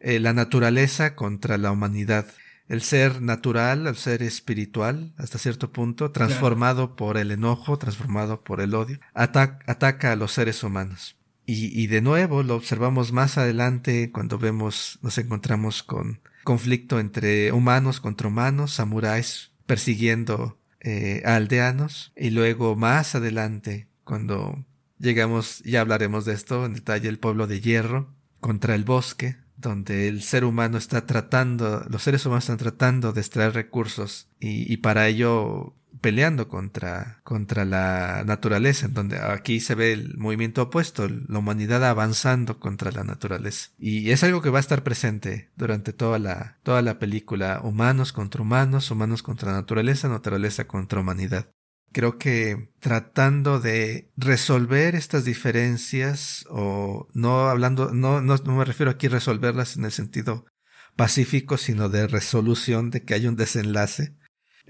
Eh, 0.00 0.18
la 0.18 0.32
naturaleza 0.32 1.14
contra 1.14 1.58
la 1.58 1.70
humanidad. 1.70 2.26
El 2.68 2.82
ser 2.82 3.20
natural, 3.20 3.86
el 3.86 3.96
ser 3.96 4.22
espiritual, 4.22 5.12
hasta 5.18 5.38
cierto 5.38 5.72
punto, 5.72 6.12
transformado 6.12 6.86
claro. 6.86 6.96
por 6.96 7.18
el 7.18 7.32
enojo, 7.32 7.76
transformado 7.78 8.42
por 8.42 8.60
el 8.60 8.74
odio, 8.74 8.98
ataca, 9.12 9.58
ataca 9.66 10.12
a 10.12 10.16
los 10.16 10.32
seres 10.32 10.62
humanos. 10.62 11.16
Y, 11.52 11.82
y, 11.82 11.88
de 11.88 12.00
nuevo 12.00 12.44
lo 12.44 12.54
observamos 12.54 13.10
más 13.10 13.36
adelante 13.36 14.12
cuando 14.12 14.38
vemos, 14.38 15.00
nos 15.02 15.18
encontramos 15.18 15.82
con 15.82 16.20
conflicto 16.44 17.00
entre 17.00 17.50
humanos 17.50 18.00
contra 18.00 18.28
humanos, 18.28 18.72
samuráis 18.72 19.50
persiguiendo 19.66 20.60
eh, 20.80 21.22
a 21.24 21.34
aldeanos, 21.34 22.12
y 22.16 22.30
luego 22.30 22.76
más 22.76 23.16
adelante 23.16 23.88
cuando 24.04 24.64
llegamos, 24.98 25.60
ya 25.64 25.80
hablaremos 25.80 26.24
de 26.24 26.34
esto 26.34 26.66
en 26.66 26.74
detalle, 26.74 27.08
el 27.08 27.18
pueblo 27.18 27.48
de 27.48 27.60
hierro 27.60 28.14
contra 28.38 28.76
el 28.76 28.84
bosque, 28.84 29.36
donde 29.56 30.06
el 30.06 30.22
ser 30.22 30.44
humano 30.44 30.78
está 30.78 31.04
tratando, 31.04 31.84
los 31.90 32.02
seres 32.04 32.24
humanos 32.26 32.44
están 32.44 32.58
tratando 32.58 33.12
de 33.12 33.22
extraer 33.22 33.54
recursos 33.54 34.28
y, 34.38 34.72
y 34.72 34.76
para 34.76 35.08
ello 35.08 35.74
peleando 36.00 36.48
contra, 36.48 37.20
contra 37.24 37.64
la 37.64 38.22
naturaleza, 38.24 38.86
en 38.86 38.94
donde 38.94 39.18
aquí 39.18 39.60
se 39.60 39.74
ve 39.74 39.92
el 39.92 40.16
movimiento 40.16 40.62
opuesto, 40.62 41.08
la 41.08 41.38
humanidad 41.38 41.84
avanzando 41.84 42.58
contra 42.58 42.90
la 42.90 43.04
naturaleza. 43.04 43.70
Y 43.78 44.10
es 44.10 44.22
algo 44.24 44.42
que 44.42 44.50
va 44.50 44.58
a 44.58 44.60
estar 44.60 44.82
presente 44.82 45.50
durante 45.56 45.92
toda 45.92 46.18
la, 46.18 46.58
toda 46.62 46.82
la 46.82 46.98
película, 46.98 47.60
humanos 47.62 48.12
contra 48.12 48.42
humanos, 48.42 48.90
humanos 48.90 49.22
contra 49.22 49.52
naturaleza, 49.52 50.08
naturaleza 50.08 50.66
contra 50.66 51.00
humanidad. 51.00 51.50
Creo 51.92 52.18
que 52.18 52.70
tratando 52.78 53.58
de 53.58 54.12
resolver 54.16 54.94
estas 54.94 55.24
diferencias 55.24 56.46
o 56.48 57.08
no 57.14 57.48
hablando, 57.48 57.92
no, 57.92 58.20
no, 58.20 58.38
me 58.38 58.64
refiero 58.64 58.92
aquí 58.92 59.08
a 59.08 59.10
resolverlas 59.10 59.76
en 59.76 59.84
el 59.84 59.90
sentido 59.90 60.46
pacífico, 60.94 61.56
sino 61.56 61.88
de 61.88 62.06
resolución, 62.06 62.90
de 62.90 63.02
que 63.02 63.14
hay 63.14 63.26
un 63.26 63.34
desenlace, 63.34 64.16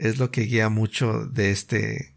es 0.00 0.18
lo 0.18 0.30
que 0.30 0.42
guía 0.42 0.68
mucho 0.70 1.26
de 1.26 1.50
este, 1.50 2.16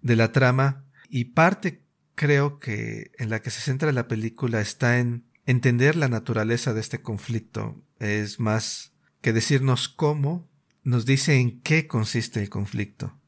de 0.00 0.16
la 0.16 0.32
trama. 0.32 0.84
Y 1.08 1.26
parte 1.26 1.82
creo 2.14 2.60
que 2.60 3.10
en 3.18 3.28
la 3.28 3.42
que 3.42 3.50
se 3.50 3.60
centra 3.60 3.92
la 3.92 4.08
película 4.08 4.60
está 4.60 4.98
en 4.98 5.24
entender 5.44 5.96
la 5.96 6.08
naturaleza 6.08 6.72
de 6.72 6.80
este 6.80 7.02
conflicto. 7.02 7.82
Es 7.98 8.38
más 8.38 8.92
que 9.20 9.32
decirnos 9.32 9.88
cómo, 9.88 10.48
nos 10.84 11.06
dice 11.06 11.34
en 11.34 11.60
qué 11.60 11.88
consiste 11.88 12.40
el 12.40 12.48
conflicto. 12.48 13.18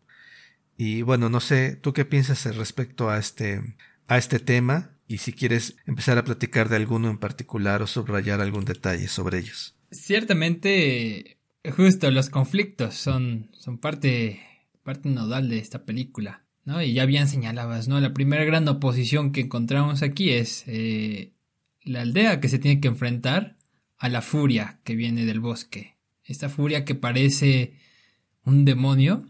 Y 0.78 1.02
bueno, 1.02 1.28
no 1.28 1.40
sé, 1.40 1.74
¿tú 1.74 1.92
qué 1.92 2.04
piensas 2.04 2.44
respecto 2.56 3.10
a 3.10 3.18
este, 3.18 3.60
a 4.06 4.18
este 4.18 4.38
tema? 4.38 4.92
Y 5.08 5.18
si 5.18 5.32
quieres 5.32 5.76
empezar 5.84 6.16
a 6.18 6.24
platicar 6.24 6.68
de 6.68 6.76
alguno 6.76 7.10
en 7.10 7.18
particular 7.18 7.82
o 7.82 7.86
subrayar 7.86 8.40
algún 8.40 8.64
detalle 8.64 9.08
sobre 9.08 9.38
ellos. 9.38 9.76
Ciertamente, 9.90 11.35
justo 11.70 12.10
los 12.10 12.30
conflictos 12.30 12.94
son, 12.94 13.48
son 13.52 13.78
parte, 13.78 14.40
parte 14.82 15.08
nodal 15.08 15.48
de 15.48 15.58
esta 15.58 15.84
película, 15.84 16.44
¿no? 16.64 16.82
Y 16.82 16.92
ya 16.92 17.06
bien 17.06 17.28
señalabas, 17.28 17.88
¿no? 17.88 18.00
La 18.00 18.14
primera 18.14 18.44
gran 18.44 18.66
oposición 18.68 19.32
que 19.32 19.42
encontramos 19.42 20.02
aquí 20.02 20.30
es 20.30 20.64
eh, 20.66 21.32
la 21.82 22.02
aldea 22.02 22.40
que 22.40 22.48
se 22.48 22.58
tiene 22.58 22.80
que 22.80 22.88
enfrentar 22.88 23.56
a 23.98 24.08
la 24.08 24.22
furia 24.22 24.80
que 24.84 24.96
viene 24.96 25.24
del 25.24 25.40
bosque. 25.40 25.96
Esta 26.24 26.48
furia 26.48 26.84
que 26.84 26.94
parece 26.94 27.74
un 28.44 28.64
demonio, 28.64 29.28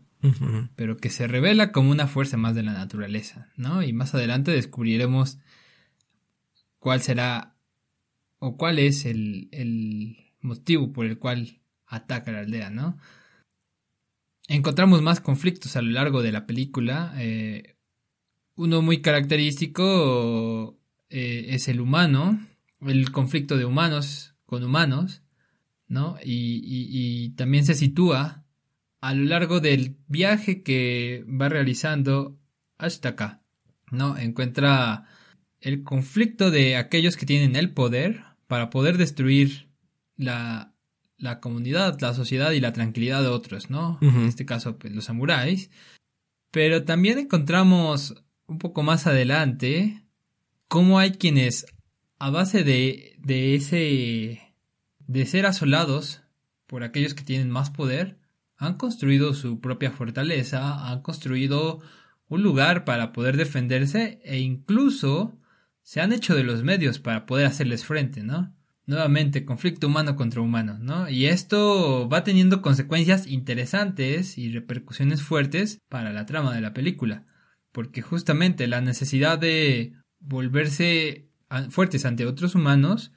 pero 0.75 0.97
que 0.97 1.09
se 1.09 1.29
revela 1.29 1.71
como 1.71 1.93
una 1.93 2.09
fuerza 2.09 2.37
más 2.37 2.57
de 2.57 2.65
la 2.65 2.73
naturaleza, 2.73 3.53
¿no? 3.57 3.85
Y 3.85 3.93
más 3.93 4.13
adelante 4.13 4.51
descubriremos 4.51 5.39
cuál 6.81 7.01
será 7.01 7.55
o 8.41 8.57
cuál 8.57 8.81
es 8.81 9.05
el, 9.05 9.49
el 9.53 10.17
motivo 10.41 10.93
por 10.93 11.07
el 11.07 11.19
cual 11.19 11.61
ataca 11.87 12.33
la 12.33 12.41
aldea, 12.41 12.71
¿no? 12.71 12.99
Encontramos 14.49 15.03
más 15.03 15.21
conflictos 15.21 15.77
a 15.77 15.83
lo 15.83 15.91
largo 15.91 16.23
de 16.23 16.33
la 16.33 16.47
película. 16.47 17.15
Eh, 17.19 17.77
uno 18.55 18.81
muy 18.81 19.01
característico 19.03 20.79
eh, 21.11 21.47
es 21.51 21.69
el 21.69 21.81
humano, 21.81 22.41
el 22.81 23.11
conflicto 23.11 23.57
de 23.57 23.65
humanos 23.65 24.35
con 24.45 24.63
humanos, 24.63 25.23
¿no? 25.89 26.17
Y, 26.25 27.31
también 27.37 27.67
se 27.67 27.75
sitúa 27.75 28.45
a 29.01 29.15
lo 29.15 29.25
largo 29.25 29.61
del 29.61 29.97
viaje 30.09 30.63
que 30.63 31.25
va 31.29 31.49
realizando 31.49 32.39
hasta 32.79 33.11
acá, 33.11 33.43
¿no? 33.91 34.17
Encuentra 34.17 35.05
el 35.61 35.83
conflicto 35.83 36.51
de 36.51 36.77
aquellos 36.77 37.17
que 37.17 37.27
tienen 37.27 37.57
el 37.57 37.73
poder 37.73 38.25
para 38.47 38.71
poder 38.71 38.97
destruir 38.97 39.69
la, 40.17 40.76
la 41.19 41.41
comunidad, 41.41 41.99
la 42.01 42.15
sociedad 42.15 42.53
y 42.53 42.61
la 42.61 42.73
tranquilidad 42.73 43.23
de 43.23 43.29
otros, 43.29 43.71
¿no? 43.71 43.99
En 44.01 44.27
este 44.27 44.45
caso, 44.45 44.79
pues, 44.79 44.95
los 44.95 45.05
samuráis. 45.05 45.71
Pero 46.51 46.85
también 46.85 47.19
encontramos 47.19 48.23
un 48.47 48.59
poco 48.59 48.83
más 48.83 49.07
adelante 49.07 50.05
cómo 50.69 50.99
hay 50.99 51.13
quienes 51.13 51.67
a 52.19 52.31
base 52.31 52.65
de, 52.65 53.17
de 53.19 53.55
ese 53.55 54.55
de 55.07 55.27
ser 55.27 55.47
asolados 55.47 56.23
por 56.67 56.83
aquellos 56.83 57.15
que 57.15 57.25
tienen 57.25 57.51
más 57.51 57.71
poder, 57.71 58.19
han 58.57 58.77
construido 58.77 59.35
su 59.35 59.61
propia 59.61 59.93
fortaleza, 59.93 60.91
han 60.91 61.03
construido 61.03 61.81
un 62.29 62.43
lugar 62.43 62.85
para 62.85 63.13
poder 63.13 63.37
defenderse 63.37 64.21
e 64.25 64.39
incluso 64.39 65.39
se 65.83 66.01
han 66.01 66.13
hecho 66.13 66.35
de 66.35 66.43
los 66.43 66.65
medios 66.65 66.99
para 66.99 67.27
poder 67.27 67.47
hacerles 67.47 67.85
frente, 67.85 68.23
¿no? 68.23 68.56
Nuevamente, 68.87 69.45
conflicto 69.45 69.89
humano 69.89 70.15
contra 70.15 70.41
humano, 70.41 70.79
¿no? 70.81 71.09
Y 71.09 71.27
esto 71.27 72.09
va 72.09 72.23
teniendo 72.23 72.63
consecuencias 72.63 73.27
interesantes 73.27 74.39
y 74.39 74.53
repercusiones 74.53 75.23
fuertes 75.23 75.81
para 75.89 76.13
la 76.13 76.25
trama 76.25 76.55
de 76.55 76.61
la 76.61 76.73
película, 76.73 77.27
porque 77.73 78.01
justamente 78.01 78.69
la 78.69 78.81
necesidad 78.81 79.39
de 79.41 79.95
volverse 80.21 81.29
fuertes 81.71 82.05
ante 82.05 82.27
otros 82.27 82.55
humanos 82.55 83.13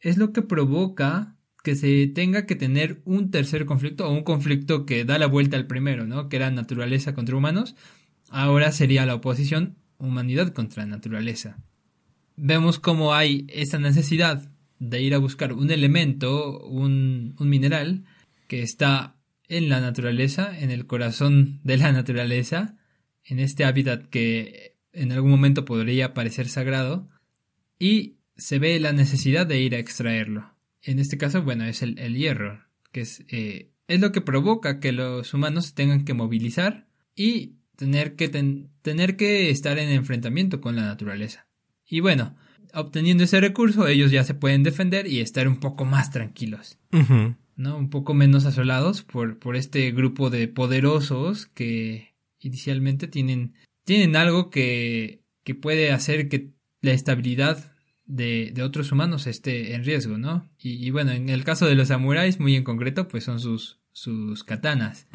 es 0.00 0.16
lo 0.16 0.32
que 0.32 0.40
provoca 0.40 1.36
que 1.62 1.74
se 1.76 2.06
tenga 2.06 2.46
que 2.46 2.56
tener 2.56 3.02
un 3.04 3.30
tercer 3.30 3.66
conflicto 3.66 4.06
o 4.06 4.12
un 4.12 4.22
conflicto 4.22 4.86
que 4.86 5.04
da 5.04 5.18
la 5.18 5.26
vuelta 5.26 5.56
al 5.56 5.66
primero, 5.66 6.06
¿no? 6.06 6.30
Que 6.30 6.36
era 6.36 6.50
naturaleza 6.50 7.14
contra 7.14 7.36
humanos. 7.36 7.76
Ahora 8.30 8.72
sería 8.72 9.04
la 9.06 9.14
oposición 9.14 9.76
humanidad 9.98 10.52
contra 10.52 10.86
naturaleza. 10.86 11.58
Vemos 12.36 12.78
cómo 12.78 13.14
hay 13.14 13.46
esa 13.48 13.78
necesidad 13.78 14.50
de 14.78 15.02
ir 15.02 15.14
a 15.14 15.18
buscar 15.18 15.52
un 15.52 15.70
elemento, 15.70 16.60
un, 16.66 17.34
un 17.38 17.48
mineral 17.48 18.04
que 18.48 18.62
está 18.62 19.16
en 19.48 19.68
la 19.68 19.80
naturaleza, 19.80 20.58
en 20.58 20.70
el 20.70 20.86
corazón 20.86 21.60
de 21.64 21.76
la 21.76 21.92
naturaleza, 21.92 22.76
en 23.24 23.38
este 23.38 23.64
hábitat 23.64 24.06
que 24.06 24.76
en 24.92 25.12
algún 25.12 25.30
momento 25.30 25.64
podría 25.64 26.14
parecer 26.14 26.48
sagrado, 26.48 27.08
y 27.78 28.16
se 28.36 28.58
ve 28.58 28.78
la 28.80 28.92
necesidad 28.92 29.46
de 29.46 29.60
ir 29.60 29.74
a 29.74 29.78
extraerlo. 29.78 30.54
En 30.82 30.98
este 30.98 31.18
caso, 31.18 31.42
bueno, 31.42 31.64
es 31.64 31.82
el, 31.82 31.96
hierro, 32.14 32.64
que 32.92 33.02
es, 33.02 33.24
eh, 33.28 33.70
es 33.88 34.00
lo 34.00 34.12
que 34.12 34.20
provoca 34.20 34.80
que 34.80 34.92
los 34.92 35.34
humanos 35.34 35.74
tengan 35.74 36.04
que 36.04 36.14
movilizar 36.14 36.86
y 37.14 37.56
tener 37.76 38.16
que, 38.16 38.28
tener 38.82 39.16
que 39.16 39.50
estar 39.50 39.78
en 39.78 39.90
enfrentamiento 39.90 40.60
con 40.60 40.76
la 40.76 40.82
naturaleza. 40.82 41.46
Y 41.86 42.00
bueno, 42.00 42.36
obteniendo 42.74 43.24
ese 43.24 43.40
recurso, 43.40 43.86
ellos 43.86 44.10
ya 44.10 44.24
se 44.24 44.34
pueden 44.34 44.62
defender 44.62 45.06
y 45.06 45.20
estar 45.20 45.48
un 45.48 45.56
poco 45.56 45.84
más 45.84 46.10
tranquilos. 46.10 46.78
¿no? 47.56 47.76
Un 47.76 47.90
poco 47.90 48.14
menos 48.14 48.46
asolados 48.46 49.02
por, 49.02 49.38
por 49.38 49.56
este 49.56 49.90
grupo 49.92 50.30
de 50.30 50.48
poderosos 50.48 51.46
que 51.46 52.14
inicialmente 52.40 53.08
tienen, 53.08 53.54
tienen 53.84 54.16
algo 54.16 54.50
que, 54.50 55.22
que 55.44 55.54
puede 55.54 55.92
hacer 55.92 56.28
que 56.28 56.50
la 56.80 56.92
estabilidad 56.92 57.72
de, 58.06 58.50
de, 58.52 58.62
otros 58.62 58.92
humanos 58.92 59.26
esté 59.26 59.74
en 59.74 59.84
riesgo, 59.84 60.18
¿no? 60.18 60.48
Y, 60.58 60.90
bueno, 60.90 61.12
en 61.12 61.30
el 61.30 61.44
caso 61.44 61.66
de 61.66 61.74
los 61.74 61.88
samuráis, 61.88 62.38
muy 62.38 62.54
en 62.54 62.64
concreto, 62.64 63.08
pues 63.08 63.24
son 63.24 63.40
sus, 63.40 63.80
sus 63.92 64.44
katanas, 64.44 65.06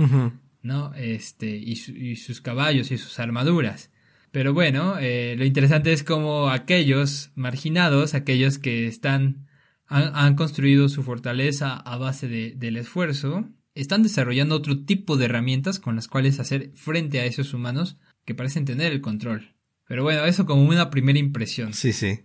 ¿no? 0.64 0.94
Este, 0.96 1.56
y, 1.56 1.76
sus 2.16 2.42
caballos 2.42 2.92
y 2.92 2.98
sus 2.98 3.20
armaduras. 3.20 3.92
Pero 4.32 4.54
bueno, 4.54 4.98
eh, 5.00 5.36
lo 5.38 5.46
interesante 5.46 5.92
es 5.92 6.04
como 6.04 6.50
aquellos 6.50 7.32
marginados, 7.36 8.14
aquellos 8.14 8.60
que 8.60 8.88
están, 8.88 9.48
han, 9.88 10.16
han 10.16 10.36
construido 10.36 10.90
su 10.90 11.04
fortaleza 11.04 11.76
a 11.76 11.98
base 11.98 12.28
de, 12.28 12.54
del 12.56 12.78
esfuerzo, 12.78 13.50
están 13.74 14.04
desarrollando 14.04 14.56
otro 14.56 14.84
tipo 14.84 15.18
de 15.18 15.26
herramientas 15.26 15.80
con 15.80 15.96
las 15.96 16.08
cuales 16.08 16.40
hacer 16.40 16.72
frente 16.76 17.20
a 17.20 17.26
esos 17.26 17.54
humanos 17.54 17.98
que 18.26 18.36
parecen 18.36 18.66
tener 18.66 18.92
el 18.92 19.02
control. 19.02 19.56
Pero 19.88 20.04
bueno, 20.04 20.26
eso 20.26 20.46
como 20.46 20.64
una 20.64 20.90
primera 20.90 21.18
impresión. 21.18 21.74
Sí, 21.74 21.94
sí. 21.94 22.20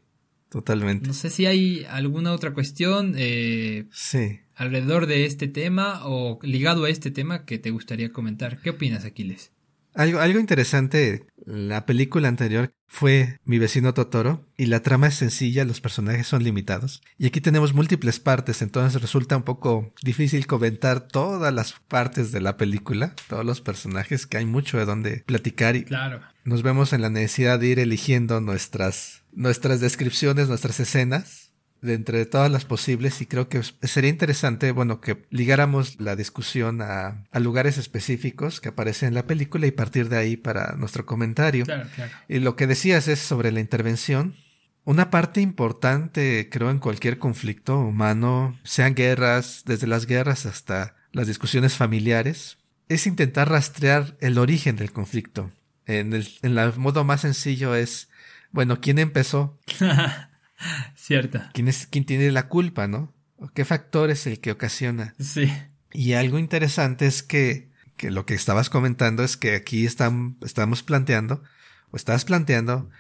Totalmente. 0.54 1.08
No 1.08 1.14
sé 1.14 1.30
si 1.30 1.46
hay 1.46 1.84
alguna 1.90 2.32
otra 2.32 2.54
cuestión 2.54 3.14
eh, 3.16 3.86
sí. 3.90 4.38
alrededor 4.54 5.06
de 5.06 5.24
este 5.24 5.48
tema 5.48 6.02
o 6.04 6.38
ligado 6.42 6.84
a 6.84 6.90
este 6.90 7.10
tema 7.10 7.44
que 7.44 7.58
te 7.58 7.72
gustaría 7.72 8.12
comentar. 8.12 8.60
¿Qué 8.60 8.70
opinas, 8.70 9.04
Aquiles? 9.04 9.50
Algo, 9.94 10.20
algo 10.20 10.38
interesante, 10.38 11.26
la 11.46 11.86
película 11.86 12.28
anterior 12.28 12.72
fue 12.86 13.40
Mi 13.44 13.58
vecino 13.58 13.92
Totoro 13.92 14.46
y 14.56 14.66
la 14.66 14.82
trama 14.82 15.08
es 15.08 15.14
sencilla, 15.14 15.64
los 15.64 15.80
personajes 15.80 16.26
son 16.26 16.44
limitados. 16.44 17.02
Y 17.18 17.26
aquí 17.26 17.40
tenemos 17.40 17.74
múltiples 17.74 18.20
partes, 18.20 18.62
entonces 18.62 19.00
resulta 19.00 19.36
un 19.36 19.42
poco 19.42 19.92
difícil 20.02 20.46
comentar 20.46 21.00
todas 21.00 21.52
las 21.52 21.74
partes 21.88 22.32
de 22.32 22.40
la 22.40 22.56
película, 22.56 23.14
todos 23.28 23.44
los 23.44 23.60
personajes, 23.60 24.26
que 24.26 24.36
hay 24.36 24.46
mucho 24.46 24.78
de 24.78 24.84
donde 24.84 25.24
platicar 25.26 25.76
y 25.76 25.84
claro. 25.84 26.20
nos 26.44 26.62
vemos 26.62 26.92
en 26.92 27.02
la 27.02 27.10
necesidad 27.10 27.58
de 27.58 27.66
ir 27.68 27.78
eligiendo 27.78 28.40
nuestras 28.40 29.24
nuestras 29.36 29.80
descripciones, 29.80 30.48
nuestras 30.48 30.78
escenas, 30.80 31.43
de 31.84 31.94
entre 31.94 32.26
todas 32.26 32.50
las 32.50 32.64
posibles, 32.64 33.20
y 33.20 33.26
creo 33.26 33.48
que 33.48 33.62
sería 33.82 34.10
interesante, 34.10 34.72
bueno, 34.72 35.00
que 35.00 35.24
ligáramos 35.30 36.00
la 36.00 36.16
discusión 36.16 36.82
a, 36.82 37.24
lugares 37.34 37.78
específicos 37.78 38.60
que 38.60 38.70
aparecen 38.70 39.08
en 39.08 39.14
la 39.14 39.26
película 39.26 39.66
y 39.66 39.70
partir 39.70 40.08
de 40.08 40.16
ahí 40.16 40.36
para 40.36 40.76
nuestro 40.76 41.06
comentario. 41.06 41.64
Claro, 41.64 41.88
claro. 41.94 42.12
Y 42.28 42.38
lo 42.38 42.56
que 42.56 42.66
decías 42.66 43.06
es 43.08 43.18
sobre 43.18 43.52
la 43.52 43.60
intervención. 43.60 44.34
Una 44.84 45.10
parte 45.10 45.40
importante, 45.40 46.48
creo, 46.50 46.70
en 46.70 46.78
cualquier 46.78 47.18
conflicto 47.18 47.78
humano, 47.78 48.58
sean 48.64 48.94
guerras, 48.94 49.62
desde 49.66 49.86
las 49.86 50.06
guerras 50.06 50.46
hasta 50.46 50.96
las 51.12 51.26
discusiones 51.26 51.74
familiares, 51.74 52.58
es 52.88 53.06
intentar 53.06 53.50
rastrear 53.50 54.16
el 54.20 54.38
origen 54.38 54.76
del 54.76 54.92
conflicto. 54.92 55.50
En 55.86 56.12
el, 56.14 56.28
en 56.42 56.56
el 56.56 56.78
modo 56.78 57.04
más 57.04 57.20
sencillo 57.22 57.74
es 57.74 58.08
bueno, 58.54 58.80
¿quién 58.80 59.00
empezó? 59.00 59.58
Cierto. 60.94 61.42
¿Quién, 61.52 61.68
es, 61.68 61.86
¿Quién 61.86 62.04
tiene 62.04 62.30
la 62.30 62.48
culpa, 62.48 62.86
no? 62.86 63.12
¿Qué 63.54 63.64
factor 63.64 64.10
es 64.10 64.26
el 64.26 64.40
que 64.40 64.52
ocasiona? 64.52 65.14
Sí. 65.18 65.52
Y 65.92 66.14
algo 66.14 66.38
interesante 66.38 67.06
es 67.06 67.22
que, 67.22 67.70
que 67.96 68.10
lo 68.10 68.26
que 68.26 68.34
estabas 68.34 68.70
comentando 68.70 69.22
es 69.22 69.36
que 69.36 69.54
aquí 69.54 69.84
estamos 69.86 70.82
planteando, 70.82 71.42
o 71.90 71.96
estás 71.96 72.24
planteando, 72.24 72.90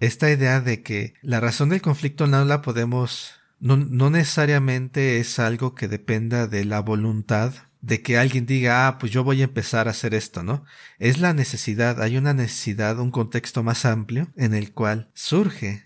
esta 0.00 0.30
idea 0.30 0.60
de 0.60 0.82
que 0.82 1.14
la 1.22 1.40
razón 1.40 1.70
del 1.70 1.82
conflicto 1.82 2.26
no 2.26 2.44
la 2.44 2.62
podemos, 2.62 3.34
no, 3.60 3.76
no 3.76 4.10
necesariamente 4.10 5.18
es 5.18 5.38
algo 5.38 5.74
que 5.74 5.88
dependa 5.88 6.46
de 6.46 6.64
la 6.64 6.80
voluntad 6.80 7.54
de 7.84 8.00
que 8.00 8.16
alguien 8.16 8.46
diga, 8.46 8.86
ah, 8.86 8.98
pues 8.98 9.12
yo 9.12 9.24
voy 9.24 9.42
a 9.42 9.44
empezar 9.44 9.88
a 9.88 9.90
hacer 9.90 10.14
esto, 10.14 10.42
¿no? 10.42 10.64
Es 10.98 11.18
la 11.18 11.34
necesidad, 11.34 12.00
hay 12.00 12.16
una 12.16 12.32
necesidad, 12.32 12.98
un 12.98 13.10
contexto 13.10 13.62
más 13.62 13.84
amplio 13.84 14.28
en 14.36 14.54
el 14.54 14.72
cual 14.72 15.10
surge 15.12 15.83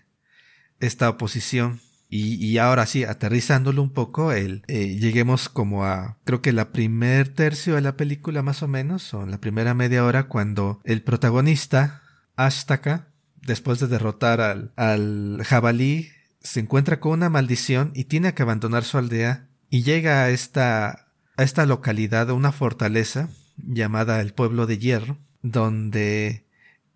esta 0.79 1.09
oposición. 1.09 1.81
Y, 2.11 2.43
y 2.43 2.57
ahora 2.57 2.87
sí, 2.87 3.03
aterrizándolo 3.03 3.83
un 3.83 3.91
poco, 3.91 4.31
el, 4.31 4.63
eh, 4.67 4.97
lleguemos 4.99 5.47
como 5.47 5.85
a, 5.85 6.17
creo 6.23 6.41
que 6.41 6.53
la 6.53 6.71
primer 6.71 7.29
tercio 7.29 7.75
de 7.75 7.81
la 7.81 7.97
película 7.97 8.41
más 8.41 8.63
o 8.63 8.67
menos, 8.67 9.13
o 9.13 9.27
la 9.27 9.39
primera 9.39 9.75
media 9.75 10.03
hora, 10.03 10.27
cuando 10.27 10.81
el 10.83 11.03
protagonista, 11.03 12.01
Ashtaka, 12.35 13.09
después 13.41 13.79
de 13.79 13.87
derrotar 13.87 14.41
al, 14.41 14.71
al 14.75 15.41
jabalí, 15.45 16.09
se 16.41 16.61
encuentra 16.61 16.99
con 16.99 17.11
una 17.11 17.29
maldición 17.29 17.91
y 17.93 18.05
tiene 18.05 18.33
que 18.33 18.41
abandonar 18.41 18.83
su 18.85 18.97
aldea 18.97 19.47
y 19.69 19.83
llega 19.83 20.23
a 20.23 20.29
esta 20.29 21.09
a 21.39 21.43
esta 21.43 21.65
localidad, 21.65 22.29
una 22.31 22.51
fortaleza 22.51 23.29
llamada 23.55 24.19
el 24.19 24.33
Pueblo 24.33 24.67
de 24.67 24.77
Hierro, 24.77 25.17
donde 25.41 26.43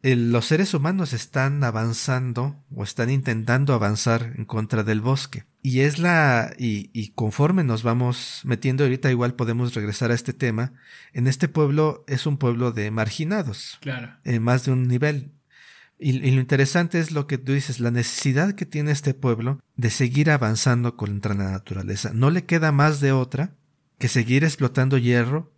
los 0.03 0.45
seres 0.45 0.73
humanos 0.73 1.13
están 1.13 1.63
avanzando 1.63 2.61
o 2.75 2.83
están 2.83 3.09
intentando 3.09 3.73
avanzar 3.73 4.33
en 4.35 4.43
contra 4.43 4.83
del 4.83 4.99
bosque. 4.99 5.45
Y 5.61 5.79
es 5.79 5.97
la, 5.97 6.53
y, 6.57 6.89
y, 6.91 7.11
conforme 7.11 7.63
nos 7.63 7.83
vamos 7.83 8.41
metiendo 8.43 8.83
ahorita, 8.83 9.09
igual 9.11 9.35
podemos 9.35 9.73
regresar 9.73 10.11
a 10.11 10.13
este 10.13 10.33
tema. 10.33 10.73
En 11.13 11.25
este 11.25 11.47
pueblo 11.47 12.03
es 12.07 12.25
un 12.25 12.37
pueblo 12.37 12.73
de 12.73 12.91
marginados. 12.91 13.77
Claro. 13.79 14.17
En 14.25 14.43
más 14.43 14.65
de 14.65 14.73
un 14.73 14.89
nivel. 14.89 15.31
Y, 15.97 16.17
y, 16.17 16.31
lo 16.31 16.41
interesante 16.41 16.99
es 16.99 17.11
lo 17.11 17.25
que 17.25 17.37
tú 17.37 17.53
dices, 17.53 17.79
la 17.79 17.91
necesidad 17.91 18.55
que 18.55 18.65
tiene 18.65 18.91
este 18.91 19.13
pueblo 19.13 19.61
de 19.77 19.89
seguir 19.89 20.31
avanzando 20.31 20.97
contra 20.97 21.33
la 21.33 21.49
naturaleza. 21.49 22.11
No 22.13 22.29
le 22.29 22.43
queda 22.43 22.73
más 22.73 22.99
de 22.99 23.13
otra 23.13 23.55
que 23.99 24.09
seguir 24.09 24.43
explotando 24.43 24.97
hierro 24.97 25.52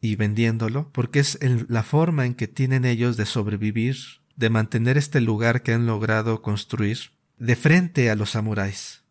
y 0.00 0.16
vendiéndolo, 0.16 0.90
porque 0.92 1.20
es 1.20 1.38
la 1.68 1.82
forma 1.82 2.26
en 2.26 2.34
que 2.34 2.48
tienen 2.48 2.84
ellos 2.84 3.16
de 3.16 3.26
sobrevivir, 3.26 3.96
de 4.36 4.50
mantener 4.50 4.96
este 4.96 5.20
lugar 5.20 5.62
que 5.62 5.72
han 5.72 5.86
logrado 5.86 6.42
construir 6.42 6.98
de 7.38 7.56
frente 7.56 8.10
a 8.10 8.14
los 8.14 8.30
samuráis. 8.30 9.02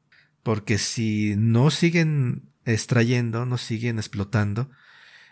Porque 0.44 0.77
si 0.77 1.36
no 1.38 1.72
siguen 1.72 2.50
extrayendo, 2.65 3.46
no 3.46 3.58
siguen 3.58 3.98
explotando, 3.98 4.70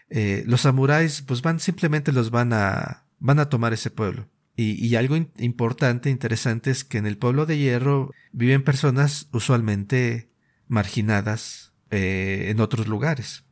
eh, 0.09 0.43
los 0.45 0.61
samuráis 0.61 1.21
pues 1.21 1.41
van 1.41 1.59
simplemente 1.59 2.11
los 2.11 2.29
van 2.29 2.53
a 2.53 3.05
van 3.19 3.39
a 3.39 3.49
tomar 3.49 3.73
ese 3.73 3.89
pueblo. 3.89 4.27
Y, 4.57 4.85
y 4.85 4.95
algo 4.95 5.15
importante, 5.37 6.09
interesante 6.09 6.71
es 6.71 6.83
que 6.83 6.97
en 6.97 7.05
el 7.07 7.17
pueblo 7.17 7.45
de 7.45 7.57
hierro 7.57 8.11
viven 8.31 8.63
personas 8.63 9.27
usualmente 9.31 10.29
marginadas 10.67 11.73
eh, 11.91 12.47
en 12.49 12.59
otros 12.59 12.87
lugares. 12.87 13.43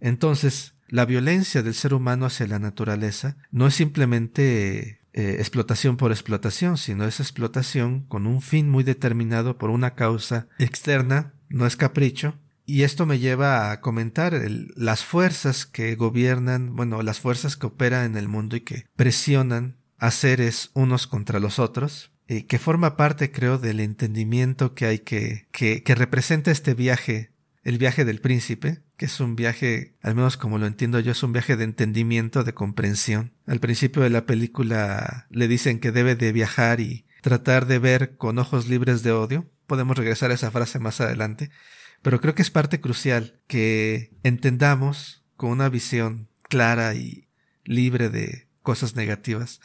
Entonces, 0.00 0.73
la 0.88 1.04
violencia 1.04 1.62
del 1.62 1.74
ser 1.74 1.94
humano 1.94 2.26
hacia 2.26 2.46
la 2.46 2.58
naturaleza 2.58 3.36
no 3.50 3.66
es 3.66 3.74
simplemente 3.74 5.00
eh, 5.12 5.36
explotación 5.38 5.96
por 5.96 6.10
explotación, 6.10 6.76
sino 6.76 7.04
es 7.04 7.20
explotación 7.20 8.02
con 8.02 8.26
un 8.26 8.42
fin 8.42 8.68
muy 8.68 8.84
determinado 8.84 9.58
por 9.58 9.70
una 9.70 9.94
causa 9.94 10.48
externa, 10.58 11.34
no 11.48 11.66
es 11.66 11.76
capricho. 11.76 12.38
Y 12.66 12.82
esto 12.82 13.06
me 13.06 13.18
lleva 13.18 13.70
a 13.70 13.80
comentar 13.80 14.40
las 14.74 15.04
fuerzas 15.04 15.66
que 15.66 15.94
gobiernan, 15.96 16.74
bueno, 16.74 17.02
las 17.02 17.20
fuerzas 17.20 17.56
que 17.56 17.66
operan 17.66 18.06
en 18.06 18.16
el 18.16 18.26
mundo 18.26 18.56
y 18.56 18.62
que 18.62 18.86
presionan 18.96 19.76
a 19.98 20.10
seres 20.10 20.70
unos 20.74 21.06
contra 21.06 21.40
los 21.40 21.58
otros, 21.58 22.10
y 22.26 22.42
que 22.42 22.58
forma 22.58 22.96
parte, 22.96 23.30
creo, 23.30 23.58
del 23.58 23.80
entendimiento 23.80 24.74
que 24.74 24.86
hay 24.86 24.98
que, 25.00 25.46
que, 25.52 25.82
que 25.82 25.94
representa 25.94 26.50
este 26.50 26.74
viaje, 26.74 27.32
el 27.62 27.78
viaje 27.78 28.04
del 28.04 28.20
príncipe, 28.20 28.82
que 28.96 29.06
es 29.06 29.20
un 29.20 29.36
viaje, 29.36 29.94
al 30.02 30.14
menos 30.14 30.36
como 30.36 30.58
lo 30.58 30.66
entiendo 30.66 31.00
yo, 31.00 31.12
es 31.12 31.22
un 31.22 31.32
viaje 31.32 31.56
de 31.56 31.64
entendimiento, 31.64 32.44
de 32.44 32.54
comprensión. 32.54 33.32
Al 33.46 33.60
principio 33.60 34.02
de 34.02 34.10
la 34.10 34.26
película 34.26 35.26
le 35.30 35.48
dicen 35.48 35.80
que 35.80 35.92
debe 35.92 36.14
de 36.14 36.32
viajar 36.32 36.80
y 36.80 37.06
tratar 37.22 37.66
de 37.66 37.78
ver 37.78 38.16
con 38.16 38.38
ojos 38.38 38.68
libres 38.68 39.02
de 39.02 39.12
odio. 39.12 39.50
Podemos 39.66 39.96
regresar 39.96 40.30
a 40.30 40.34
esa 40.34 40.50
frase 40.50 40.78
más 40.78 41.00
adelante. 41.00 41.50
Pero 42.02 42.20
creo 42.20 42.34
que 42.34 42.42
es 42.42 42.50
parte 42.50 42.80
crucial 42.80 43.40
que 43.46 44.12
entendamos 44.22 45.24
con 45.36 45.50
una 45.50 45.68
visión 45.68 46.28
clara 46.42 46.94
y 46.94 47.28
libre 47.64 48.10
de 48.10 48.48
cosas 48.62 48.94
negativas 48.94 49.60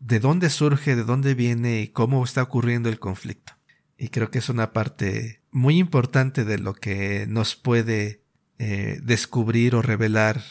de 0.00 0.18
dónde 0.18 0.50
surge, 0.50 0.96
de 0.96 1.04
dónde 1.04 1.34
viene 1.34 1.82
y 1.82 1.88
cómo 1.88 2.24
está 2.24 2.42
ocurriendo 2.42 2.88
el 2.88 2.98
conflicto. 2.98 3.52
Y 3.96 4.08
creo 4.08 4.30
que 4.30 4.38
es 4.38 4.48
una 4.48 4.72
parte 4.72 5.42
muy 5.50 5.78
importante 5.78 6.44
de 6.44 6.58
lo 6.58 6.74
que 6.74 7.26
nos 7.28 7.54
puede 7.54 8.19
eh, 8.62 9.00
descubrir 9.02 9.74
o 9.74 9.80
revelar 9.80 10.42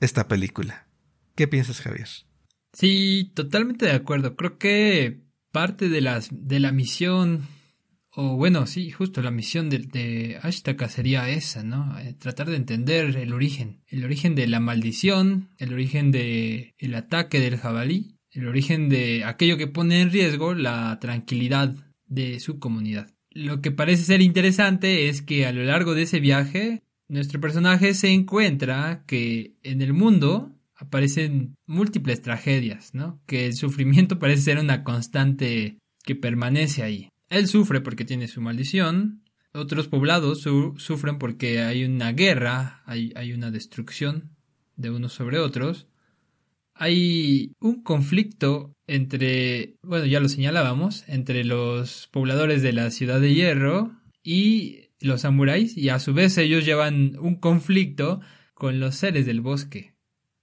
esta 0.00 0.26
película. 0.26 0.86
¿Qué 1.34 1.46
piensas, 1.46 1.82
Javier? 1.82 2.08
Sí, 2.72 3.30
totalmente 3.34 3.84
de 3.84 3.92
acuerdo. 3.92 4.36
Creo 4.36 4.56
que 4.56 5.20
parte 5.52 5.90
de, 5.90 6.00
las, 6.00 6.30
de 6.32 6.60
la 6.60 6.72
misión, 6.72 7.42
o 8.10 8.36
bueno, 8.36 8.66
sí, 8.66 8.90
justo 8.90 9.20
la 9.20 9.30
misión 9.30 9.68
de, 9.68 9.80
de 9.80 10.38
Ashtaka 10.40 10.88
sería 10.88 11.28
esa, 11.28 11.62
¿no? 11.62 11.98
Eh, 11.98 12.14
tratar 12.14 12.48
de 12.48 12.56
entender 12.56 13.14
el 13.14 13.34
origen, 13.34 13.82
el 13.86 14.06
origen 14.06 14.34
de 14.34 14.46
la 14.46 14.60
maldición, 14.60 15.50
el 15.58 15.74
origen 15.74 16.12
de 16.12 16.74
el 16.78 16.94
ataque 16.94 17.38
del 17.38 17.58
jabalí, 17.58 18.16
el 18.30 18.48
origen 18.48 18.88
de 18.88 19.24
aquello 19.24 19.58
que 19.58 19.66
pone 19.66 20.00
en 20.00 20.10
riesgo 20.10 20.54
la 20.54 20.98
tranquilidad 21.00 21.74
de 22.06 22.40
su 22.40 22.58
comunidad. 22.58 23.10
Lo 23.28 23.60
que 23.60 23.72
parece 23.72 24.04
ser 24.04 24.22
interesante 24.22 25.10
es 25.10 25.20
que 25.20 25.44
a 25.44 25.52
lo 25.52 25.64
largo 25.64 25.94
de 25.94 26.04
ese 26.04 26.18
viaje 26.18 26.82
nuestro 27.08 27.40
personaje 27.40 27.94
se 27.94 28.10
encuentra 28.10 29.04
que 29.06 29.54
en 29.62 29.82
el 29.82 29.92
mundo 29.92 30.52
aparecen 30.74 31.56
múltiples 31.66 32.20
tragedias, 32.20 32.94
¿no? 32.94 33.20
Que 33.26 33.46
el 33.46 33.54
sufrimiento 33.54 34.18
parece 34.18 34.42
ser 34.42 34.58
una 34.58 34.84
constante 34.84 35.78
que 36.04 36.14
permanece 36.14 36.82
ahí. 36.82 37.08
Él 37.28 37.48
sufre 37.48 37.80
porque 37.80 38.04
tiene 38.04 38.28
su 38.28 38.40
maldición, 38.40 39.22
otros 39.52 39.88
poblados 39.88 40.42
sufren 40.42 41.18
porque 41.18 41.60
hay 41.60 41.84
una 41.84 42.12
guerra, 42.12 42.82
hay, 42.84 43.12
hay 43.16 43.32
una 43.32 43.50
destrucción 43.50 44.36
de 44.76 44.90
unos 44.90 45.14
sobre 45.14 45.38
otros, 45.38 45.86
hay 46.74 47.52
un 47.58 47.82
conflicto 47.82 48.74
entre, 48.86 49.76
bueno, 49.82 50.04
ya 50.04 50.20
lo 50.20 50.28
señalábamos, 50.28 51.04
entre 51.08 51.42
los 51.42 52.08
pobladores 52.12 52.62
de 52.62 52.74
la 52.74 52.90
ciudad 52.90 53.20
de 53.20 53.34
hierro 53.34 53.92
y 54.22 54.85
los 55.06 55.22
samuráis 55.22 55.76
y 55.76 55.88
a 55.88 55.98
su 55.98 56.12
vez 56.14 56.36
ellos 56.38 56.64
llevan 56.64 57.16
un 57.18 57.36
conflicto 57.36 58.20
con 58.54 58.80
los 58.80 58.96
seres 58.96 59.26
del 59.26 59.40
bosque, 59.40 59.94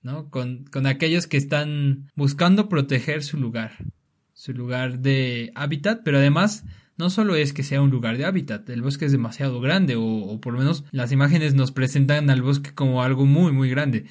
¿no? 0.01 0.29
Con, 0.29 0.65
con 0.65 0.85
aquellos 0.85 1.27
que 1.27 1.37
están 1.37 2.11
buscando 2.15 2.69
proteger 2.69 3.23
su 3.23 3.37
lugar, 3.37 3.77
su 4.33 4.53
lugar 4.53 4.99
de 4.99 5.51
hábitat, 5.55 6.01
pero 6.03 6.17
además 6.17 6.65
no 6.97 7.09
solo 7.09 7.35
es 7.35 7.53
que 7.53 7.63
sea 7.63 7.81
un 7.81 7.89
lugar 7.89 8.17
de 8.17 8.25
hábitat, 8.25 8.69
el 8.69 8.81
bosque 8.81 9.05
es 9.05 9.11
demasiado 9.11 9.59
grande 9.61 9.95
o, 9.95 10.03
o, 10.03 10.39
por 10.41 10.53
lo 10.53 10.59
menos 10.59 10.83
las 10.91 11.11
imágenes 11.11 11.55
nos 11.55 11.71
presentan 11.71 12.29
al 12.29 12.41
bosque 12.41 12.73
como 12.73 13.03
algo 13.03 13.25
muy 13.25 13.51
muy 13.51 13.69
grande. 13.69 14.05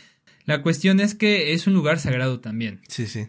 La 0.44 0.62
cuestión 0.62 0.98
es 0.98 1.14
que 1.14 1.52
es 1.52 1.66
un 1.68 1.74
lugar 1.74 2.00
sagrado 2.00 2.40
también. 2.40 2.80
Sí, 2.88 3.06
sí. 3.06 3.28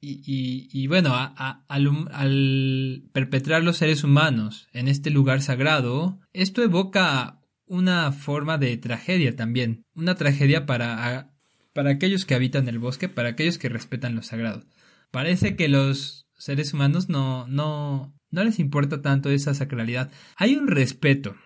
Y, 0.00 0.68
y, 0.70 0.86
bueno, 0.86 1.14
al, 1.14 3.02
perpetrar 3.12 3.64
los 3.64 3.78
seres 3.78 4.04
humanos 4.04 4.68
en 4.72 4.88
este 4.88 5.10
lugar 5.10 5.42
sagrado, 5.42 6.20
esto 6.32 6.62
evoca 6.62 7.40
una 7.66 8.12
forma 8.12 8.58
de 8.58 8.76
tragedia 8.76 9.34
también. 9.34 9.84
Una 9.94 10.14
tragedia 10.14 10.66
para, 10.66 11.32
para 11.72 11.90
aquellos 11.90 12.24
que 12.24 12.34
habitan 12.34 12.68
el 12.68 12.78
bosque, 12.78 13.08
para 13.08 13.30
aquellos 13.30 13.58
que 13.58 13.68
respetan 13.68 14.14
lo 14.14 14.22
sagrado. 14.22 14.64
Parece 15.10 15.56
que 15.56 15.68
los 15.68 16.28
seres 16.36 16.72
humanos 16.72 17.08
no, 17.08 17.48
no, 17.48 18.14
no 18.30 18.44
les 18.44 18.58
importa 18.58 19.02
tanto 19.02 19.30
esa 19.30 19.54
sacralidad. 19.54 20.12
Hay 20.36 20.54
un 20.54 20.68
respeto, 20.68 21.36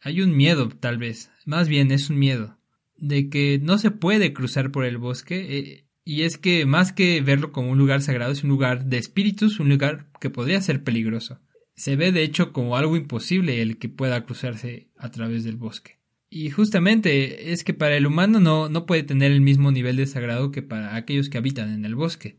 hay 0.00 0.22
un 0.22 0.36
miedo 0.36 0.68
tal 0.70 0.98
vez, 0.98 1.30
más 1.44 1.68
bien 1.68 1.92
es 1.92 2.10
un 2.10 2.18
miedo 2.18 2.58
de 3.02 3.28
que 3.28 3.58
no 3.60 3.78
se 3.78 3.90
puede 3.90 4.32
cruzar 4.32 4.70
por 4.70 4.84
el 4.84 4.96
bosque. 4.96 5.86
Y 6.04 6.22
es 6.22 6.36
que 6.36 6.66
más 6.66 6.92
que 6.92 7.20
verlo 7.20 7.52
como 7.52 7.70
un 7.70 7.78
lugar 7.78 8.02
sagrado, 8.02 8.32
es 8.32 8.42
un 8.42 8.50
lugar 8.50 8.86
de 8.86 8.98
espíritus, 8.98 9.60
un 9.60 9.68
lugar 9.68 10.08
que 10.20 10.30
podría 10.30 10.60
ser 10.60 10.82
peligroso. 10.82 11.40
Se 11.74 11.96
ve 11.96 12.12
de 12.12 12.22
hecho 12.22 12.52
como 12.52 12.76
algo 12.76 12.96
imposible 12.96 13.62
el 13.62 13.78
que 13.78 13.88
pueda 13.88 14.24
cruzarse 14.24 14.88
a 14.96 15.10
través 15.10 15.44
del 15.44 15.56
bosque. 15.56 15.98
Y 16.28 16.50
justamente 16.50 17.52
es 17.52 17.62
que 17.62 17.74
para 17.74 17.96
el 17.96 18.06
humano 18.06 18.40
no, 18.40 18.68
no 18.68 18.86
puede 18.86 19.02
tener 19.02 19.32
el 19.32 19.42
mismo 19.42 19.70
nivel 19.70 19.96
de 19.96 20.06
sagrado 20.06 20.50
que 20.50 20.62
para 20.62 20.96
aquellos 20.96 21.28
que 21.28 21.38
habitan 21.38 21.72
en 21.72 21.84
el 21.84 21.94
bosque. 21.94 22.38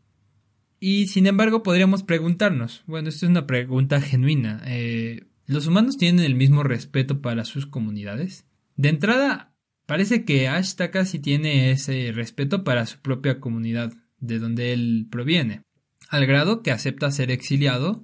Y 0.80 1.06
sin 1.06 1.26
embargo 1.26 1.62
podríamos 1.62 2.02
preguntarnos, 2.02 2.82
bueno, 2.86 3.08
esto 3.08 3.24
es 3.24 3.30
una 3.30 3.46
pregunta 3.46 4.00
genuina, 4.00 4.62
eh, 4.66 5.24
¿los 5.46 5.66
humanos 5.66 5.96
tienen 5.96 6.24
el 6.24 6.34
mismo 6.34 6.62
respeto 6.62 7.22
para 7.22 7.44
sus 7.44 7.66
comunidades? 7.66 8.46
De 8.76 8.88
entrada, 8.88 9.53
Parece 9.86 10.24
que 10.24 10.48
Ashtaka 10.48 11.00
casi 11.00 11.18
tiene 11.18 11.70
ese 11.70 12.12
respeto 12.14 12.64
para 12.64 12.86
su 12.86 12.98
propia 12.98 13.40
comunidad, 13.40 13.92
de 14.18 14.38
donde 14.38 14.72
él 14.72 15.06
proviene, 15.10 15.62
al 16.08 16.26
grado 16.26 16.62
que 16.62 16.70
acepta 16.70 17.10
ser 17.10 17.30
exiliado 17.30 18.02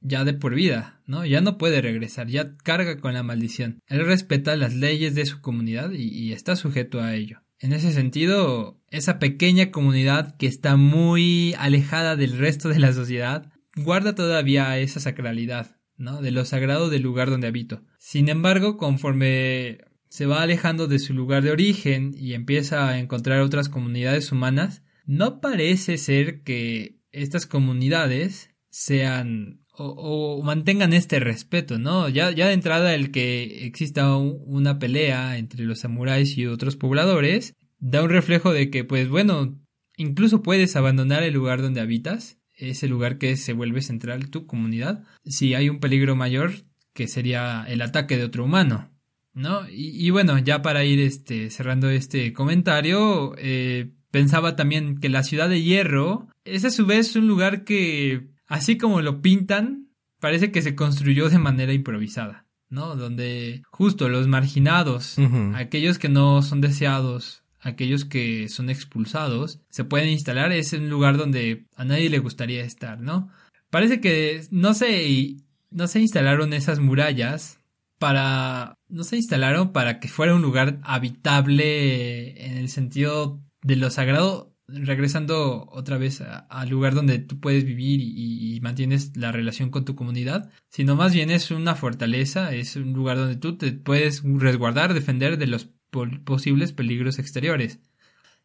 ya 0.00 0.24
de 0.24 0.32
por 0.32 0.54
vida, 0.54 1.00
¿no? 1.06 1.26
Ya 1.26 1.40
no 1.40 1.58
puede 1.58 1.82
regresar, 1.82 2.28
ya 2.28 2.56
carga 2.56 2.98
con 2.98 3.14
la 3.14 3.22
maldición. 3.22 3.80
Él 3.86 4.04
respeta 4.06 4.56
las 4.56 4.74
leyes 4.74 5.14
de 5.14 5.26
su 5.26 5.40
comunidad 5.40 5.90
y, 5.92 6.08
y 6.08 6.32
está 6.32 6.56
sujeto 6.56 7.00
a 7.00 7.14
ello. 7.14 7.42
En 7.58 7.72
ese 7.72 7.92
sentido, 7.92 8.80
esa 8.88 9.18
pequeña 9.18 9.70
comunidad 9.70 10.36
que 10.36 10.46
está 10.46 10.76
muy 10.76 11.54
alejada 11.58 12.16
del 12.16 12.38
resto 12.38 12.70
de 12.70 12.78
la 12.78 12.92
sociedad, 12.94 13.52
guarda 13.76 14.14
todavía 14.14 14.78
esa 14.78 15.00
sacralidad, 15.00 15.76
¿no? 15.98 16.22
De 16.22 16.30
lo 16.30 16.44
sagrado 16.46 16.88
del 16.88 17.02
lugar 17.02 17.28
donde 17.28 17.48
habito. 17.48 17.82
Sin 17.98 18.30
embargo, 18.30 18.78
conforme 18.78 19.78
se 20.10 20.26
va 20.26 20.42
alejando 20.42 20.88
de 20.88 20.98
su 20.98 21.14
lugar 21.14 21.42
de 21.42 21.52
origen 21.52 22.14
y 22.18 22.34
empieza 22.34 22.88
a 22.88 22.98
encontrar 22.98 23.40
otras 23.40 23.68
comunidades 23.68 24.32
humanas, 24.32 24.82
no 25.06 25.40
parece 25.40 25.96
ser 25.96 26.42
que 26.42 26.98
estas 27.12 27.46
comunidades 27.46 28.50
sean 28.68 29.60
o, 29.72 30.42
mantengan 30.42 30.92
este 30.92 31.20
respeto, 31.20 31.78
¿no? 31.78 32.08
Ya, 32.08 32.30
ya 32.32 32.48
de 32.48 32.52
entrada 32.52 32.94
el 32.94 33.10
que 33.10 33.64
exista 33.64 34.14
una 34.16 34.78
pelea 34.78 35.38
entre 35.38 35.64
los 35.64 35.80
samuráis 35.80 36.36
y 36.36 36.46
otros 36.46 36.76
pobladores 36.76 37.54
da 37.78 38.02
un 38.02 38.10
reflejo 38.10 38.52
de 38.52 38.68
que, 38.68 38.84
pues 38.84 39.08
bueno, 39.08 39.58
incluso 39.96 40.42
puedes 40.42 40.76
abandonar 40.76 41.22
el 41.22 41.32
lugar 41.32 41.62
donde 41.62 41.80
habitas, 41.80 42.38
ese 42.56 42.88
lugar 42.88 43.16
que 43.16 43.36
se 43.36 43.54
vuelve 43.54 43.80
central 43.80 44.28
tu 44.28 44.46
comunidad, 44.46 45.04
si 45.24 45.54
hay 45.54 45.70
un 45.70 45.80
peligro 45.80 46.14
mayor 46.14 46.52
que 46.92 47.08
sería 47.08 47.64
el 47.66 47.80
ataque 47.80 48.18
de 48.18 48.24
otro 48.24 48.44
humano. 48.44 48.89
¿No? 49.32 49.62
Y, 49.70 50.10
bueno, 50.10 50.38
ya 50.38 50.60
para 50.60 50.84
ir 50.84 51.00
este, 51.00 51.50
cerrando 51.50 51.88
este 51.88 52.32
comentario, 52.32 53.34
eh, 53.38 53.92
pensaba 54.10 54.56
también 54.56 54.98
que 54.98 55.08
la 55.08 55.22
ciudad 55.22 55.48
de 55.48 55.62
hierro 55.62 56.28
es 56.44 56.64
a 56.64 56.70
su 56.70 56.84
vez 56.84 57.14
un 57.14 57.28
lugar 57.28 57.64
que, 57.64 58.30
así 58.46 58.76
como 58.76 59.00
lo 59.02 59.22
pintan, 59.22 59.90
parece 60.20 60.50
que 60.50 60.62
se 60.62 60.74
construyó 60.74 61.28
de 61.28 61.38
manera 61.38 61.72
improvisada, 61.72 62.46
¿no? 62.68 62.96
Donde 62.96 63.62
justo 63.70 64.08
los 64.08 64.28
marginados, 64.28 65.16
aquellos 65.54 65.98
que 65.98 66.08
no 66.08 66.42
son 66.42 66.60
deseados, 66.60 67.44
aquellos 67.60 68.04
que 68.04 68.48
son 68.48 68.70
expulsados, 68.70 69.60
se 69.70 69.84
pueden 69.84 70.08
instalar, 70.08 70.52
es 70.52 70.72
un 70.72 70.88
lugar 70.88 71.16
donde 71.16 71.66
a 71.76 71.84
nadie 71.84 72.10
le 72.10 72.18
gustaría 72.18 72.64
estar, 72.64 73.00
¿no? 73.00 73.30
Parece 73.70 74.00
que 74.00 74.42
no 74.50 74.74
se, 74.74 75.36
no 75.70 75.86
se 75.86 76.00
instalaron 76.00 76.52
esas 76.52 76.80
murallas 76.80 77.60
para, 77.98 78.74
no 78.90 79.04
se 79.04 79.16
instalaron 79.16 79.72
para 79.72 80.00
que 80.00 80.08
fuera 80.08 80.34
un 80.34 80.42
lugar 80.42 80.80
habitable 80.82 82.46
en 82.46 82.56
el 82.56 82.68
sentido 82.68 83.42
de 83.62 83.76
lo 83.76 83.90
sagrado, 83.90 84.54
regresando 84.66 85.68
otra 85.70 85.98
vez 85.98 86.20
al 86.20 86.68
lugar 86.68 86.94
donde 86.94 87.18
tú 87.18 87.40
puedes 87.40 87.64
vivir 87.64 88.00
y, 88.00 88.58
mantienes 88.60 89.16
la 89.16 89.32
relación 89.32 89.70
con 89.70 89.86
tu 89.86 89.96
comunidad, 89.96 90.50
sino 90.68 90.94
más 90.94 91.14
bien 91.14 91.30
es 91.30 91.50
una 91.50 91.74
fortaleza, 91.74 92.54
es 92.54 92.76
un 92.76 92.92
lugar 92.92 93.16
donde 93.16 93.36
tú 93.36 93.56
te 93.56 93.72
puedes 93.72 94.22
resguardar, 94.22 94.92
defender 94.92 95.38
de 95.38 95.46
los 95.46 95.70
posibles 96.24 96.72
peligros 96.72 97.18
exteriores. 97.18 97.80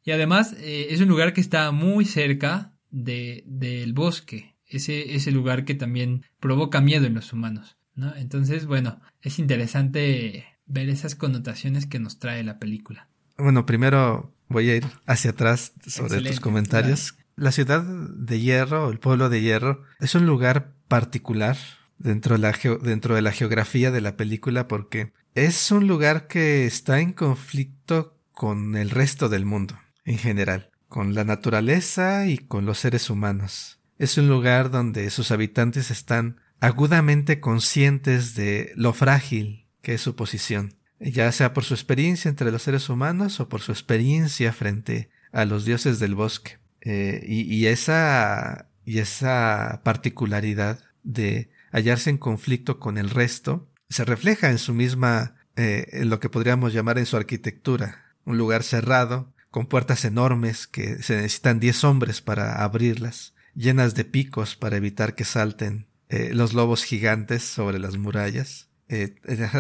Y 0.06 0.12
además 0.12 0.56
eh, 0.60 0.88
es 0.92 1.02
un 1.02 1.10
lugar 1.10 1.34
que 1.34 1.42
está 1.42 1.72
muy 1.72 2.06
cerca 2.06 2.78
de, 2.92 3.44
del 3.46 3.92
bosque, 3.92 4.56
ese, 4.68 5.16
ese 5.16 5.32
lugar 5.32 5.66
que 5.66 5.76
también 5.76 6.24
provoca 6.40 6.80
miedo 6.80 7.06
en 7.06 7.14
los 7.14 7.34
humanos. 7.34 7.78
¿No? 7.96 8.16
Entonces, 8.16 8.66
bueno, 8.66 9.00
es 9.22 9.40
interesante 9.40 10.46
ver 10.66 10.90
esas 10.90 11.16
connotaciones 11.16 11.86
que 11.86 12.00
nos 12.00 12.20
trae 12.20 12.44
la 12.44 12.60
película. 12.60 13.08
Bueno, 13.38 13.66
primero 13.66 14.34
voy 14.48 14.70
a 14.70 14.76
ir 14.78 14.86
hacia 15.06 15.32
atrás 15.32 15.74
sobre 15.88 16.22
tus 16.22 16.40
comentarios. 16.40 17.16
La 17.36 17.52
ciudad 17.52 17.84
de 17.84 18.40
Hierro, 18.40 18.90
el 18.90 19.00
pueblo 19.00 19.30
de 19.30 19.42
Hierro, 19.42 19.84
es 20.00 20.16
un 20.16 20.26
lugar 20.26 20.74
particular 20.88 21.58
dentro 21.98 22.38
de, 22.38 22.42
la 22.42 22.54
dentro 22.82 23.16
de 23.16 23.22
la 23.22 23.32
geografía 23.32 23.92
de 23.92 24.02
la 24.02 24.16
película 24.16 24.68
porque 24.68 25.14
es 25.34 25.72
un 25.72 25.88
lugar 25.88 26.28
que 26.28 26.66
está 26.66 27.00
en 27.00 27.14
conflicto 27.14 28.18
con 28.32 28.76
el 28.76 28.90
resto 28.90 29.30
del 29.30 29.46
mundo 29.46 29.78
en 30.06 30.18
general, 30.18 30.70
con 30.88 31.14
la 31.14 31.24
naturaleza 31.24 32.28
y 32.28 32.38
con 32.38 32.66
los 32.66 32.80
seres 32.80 33.10
humanos. 33.10 33.80
Es 33.98 34.18
un 34.18 34.28
lugar 34.28 34.72
donde 34.72 35.10
sus 35.10 35.32
habitantes 35.32 35.90
están 35.92 36.40
agudamente 36.66 37.40
conscientes 37.40 38.36
de 38.36 38.72
lo 38.76 38.94
frágil 38.94 39.68
que 39.82 39.94
es 39.94 40.02
su 40.02 40.16
posición 40.16 40.76
ya 41.00 41.32
sea 41.32 41.54
por 41.54 41.64
su 41.64 41.74
experiencia 41.74 42.30
entre 42.30 42.52
los 42.52 42.64
seres 42.64 42.90
humanos 42.90 43.40
o 43.40 43.50
por 43.50 43.62
su 43.62 43.72
experiencia 43.72 44.54
frente 44.54 45.10
a 45.32 45.46
los 45.46 45.66
dioses 45.66 46.00
del 46.00 46.16
bosque. 46.16 46.58
Eh, 46.82 47.24
y, 47.28 47.66
esa, 47.66 48.70
y 48.86 49.00
esa 49.00 49.82
particularidad 49.84 50.80
de 51.04 51.50
hallarse 51.72 52.10
en 52.10 52.18
conflicto 52.18 52.80
con 52.80 52.98
el 52.98 53.10
resto 53.10 53.68
se 53.90 54.06
refleja 54.06 54.50
en 54.50 54.60
su 54.60 54.74
misma, 54.74 55.36
eh, 55.56 55.88
en 55.94 56.10
lo 56.10 56.20
que 56.20 56.30
podríamos 56.30 56.74
llamar 56.74 56.98
en 56.98 57.06
su 57.06 57.18
arquitectura, 57.18 58.14
un 58.24 58.38
lugar 58.38 58.64
cerrado, 58.64 59.34
con 59.50 59.68
puertas 59.68 60.06
enormes 60.06 60.68
que 60.68 61.02
se 61.02 61.16
necesitan 61.16 61.60
diez 61.60 61.84
hombres 61.84 62.22
para 62.22 62.64
abrirlas, 62.64 63.34
llenas 63.56 63.96
de 63.96 64.06
picos 64.06 64.56
para 64.56 64.78
evitar 64.78 65.16
que 65.16 65.24
salten 65.24 65.88
eh, 66.16 66.34
los 66.34 66.54
lobos 66.54 66.86
gigantes 66.86 67.44
sobre 67.44 67.78
las 67.78 67.98
murallas, 67.98 68.70
eh, 68.88 69.16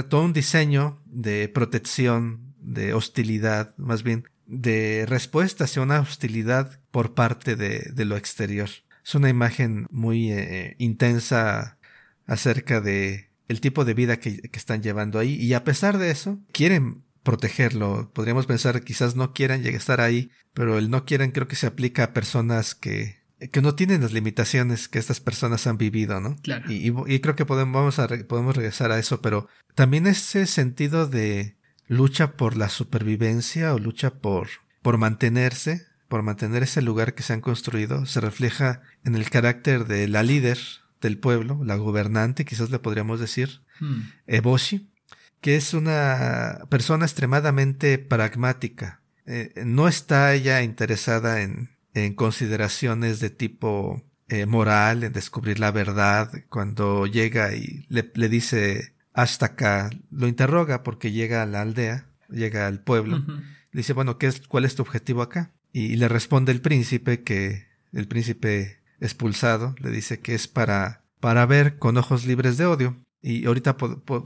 todo 0.07 0.23
un 0.23 0.31
diseño 0.31 1.01
de 1.05 1.49
protección, 1.49 2.55
de 2.61 2.93
hostilidad, 2.93 3.75
más 3.77 4.03
bien 4.03 4.29
de 4.45 5.05
respuesta 5.05 5.65
hacia 5.65 5.81
una 5.81 5.99
hostilidad 5.99 6.79
por 6.91 7.13
parte 7.13 7.57
de, 7.57 8.05
lo 8.05 8.15
exterior. 8.15 8.69
Es 9.03 9.15
una 9.15 9.27
imagen 9.27 9.87
muy 9.91 10.31
eh, 10.31 10.77
intensa 10.79 11.77
acerca 12.25 12.79
de 12.79 13.31
el 13.49 13.59
tipo 13.59 13.83
de 13.83 13.93
vida 13.93 14.17
que, 14.21 14.49
están 14.53 14.81
llevando 14.81 15.19
ahí 15.19 15.33
y 15.33 15.55
a 15.55 15.65
pesar 15.65 15.97
de 15.97 16.09
eso 16.09 16.39
quieren 16.53 17.03
protegerlo. 17.21 18.11
Podríamos 18.13 18.45
pensar 18.45 18.81
quizás 18.81 19.17
no 19.17 19.33
quieran 19.33 19.61
llegar 19.61 19.75
a 19.75 19.77
estar 19.79 19.99
ahí, 19.99 20.31
pero 20.53 20.77
el 20.77 20.89
no 20.89 21.03
quieren 21.03 21.31
creo 21.31 21.49
que 21.49 21.57
se 21.57 21.67
aplica 21.67 22.05
a 22.05 22.13
personas 22.13 22.75
que 22.75 23.24
que 23.51 23.61
no 23.61 23.75
tienen 23.75 24.01
las 24.01 24.13
limitaciones 24.13 24.87
que 24.87 24.99
estas 24.99 25.19
personas 25.19 25.67
han 25.67 25.77
vivido, 25.77 26.19
¿no? 26.21 26.37
Claro. 26.41 26.71
Y, 26.71 26.93
y, 27.07 27.19
creo 27.19 27.35
que 27.35 27.45
podemos, 27.45 27.95
podemos 28.27 28.55
regresar 28.55 28.91
a 28.91 28.99
eso, 28.99 29.21
pero 29.21 29.47
también 29.73 30.07
ese 30.07 30.45
sentido 30.45 31.07
de 31.07 31.55
lucha 31.87 32.33
por 32.33 32.57
la 32.57 32.69
supervivencia 32.69 33.73
o 33.73 33.79
lucha 33.79 34.15
por, 34.15 34.47
por 34.81 34.97
mantenerse, 34.97 35.85
por 36.07 36.23
mantener 36.23 36.63
ese 36.63 36.81
lugar 36.81 37.13
que 37.13 37.23
se 37.23 37.33
han 37.33 37.41
construido, 37.41 38.05
se 38.05 38.21
refleja 38.21 38.81
en 39.03 39.15
el 39.15 39.29
carácter 39.29 39.85
de 39.85 40.07
la 40.07 40.23
líder 40.23 40.57
del 41.01 41.17
pueblo, 41.17 41.61
la 41.63 41.75
gobernante, 41.75 42.45
quizás 42.45 42.69
le 42.69 42.79
podríamos 42.79 43.19
decir, 43.19 43.61
hmm. 43.79 44.01
Eboshi, 44.27 44.89
que 45.41 45.55
es 45.55 45.73
una 45.73 46.61
persona 46.69 47.05
extremadamente 47.05 47.97
pragmática. 47.97 49.01
Eh, 49.27 49.53
no 49.65 49.87
está 49.87 50.33
ella 50.33 50.61
interesada 50.61 51.41
en, 51.41 51.74
en 51.95 52.13
consideraciones 52.13 53.19
de 53.19 53.31
tipo 53.31 54.03
eh, 54.27 54.45
moral, 54.45 55.03
en 55.03 55.13
descubrir 55.13 55.59
la 55.59 55.71
verdad, 55.71 56.29
cuando 56.49 57.07
llega 57.07 57.55
y 57.55 57.85
le, 57.89 58.11
le, 58.13 58.29
dice 58.29 58.95
hasta 59.13 59.47
acá, 59.47 59.89
lo 60.11 60.27
interroga 60.27 60.83
porque 60.83 61.11
llega 61.11 61.41
a 61.41 61.45
la 61.45 61.61
aldea, 61.61 62.09
llega 62.29 62.67
al 62.67 62.81
pueblo, 62.81 63.23
le 63.27 63.79
dice, 63.79 63.93
bueno, 63.93 64.17
¿qué 64.17 64.27
es, 64.27 64.45
¿cuál 64.47 64.65
es 64.65 64.75
tu 64.75 64.81
objetivo 64.81 65.21
acá? 65.21 65.53
Y, 65.71 65.95
le 65.95 66.07
responde 66.09 66.51
el 66.51 66.61
príncipe 66.61 67.23
que, 67.23 67.67
el 67.93 68.07
príncipe 68.07 68.81
expulsado, 68.99 69.73
le 69.79 69.89
dice 69.89 70.19
que 70.19 70.35
es 70.35 70.47
para, 70.49 71.05
para 71.21 71.45
ver 71.45 71.77
con 71.77 71.97
ojos 71.97 72.25
libres 72.25 72.57
de 72.57 72.65
odio. 72.65 72.97
Y 73.21 73.45
ahorita 73.45 73.77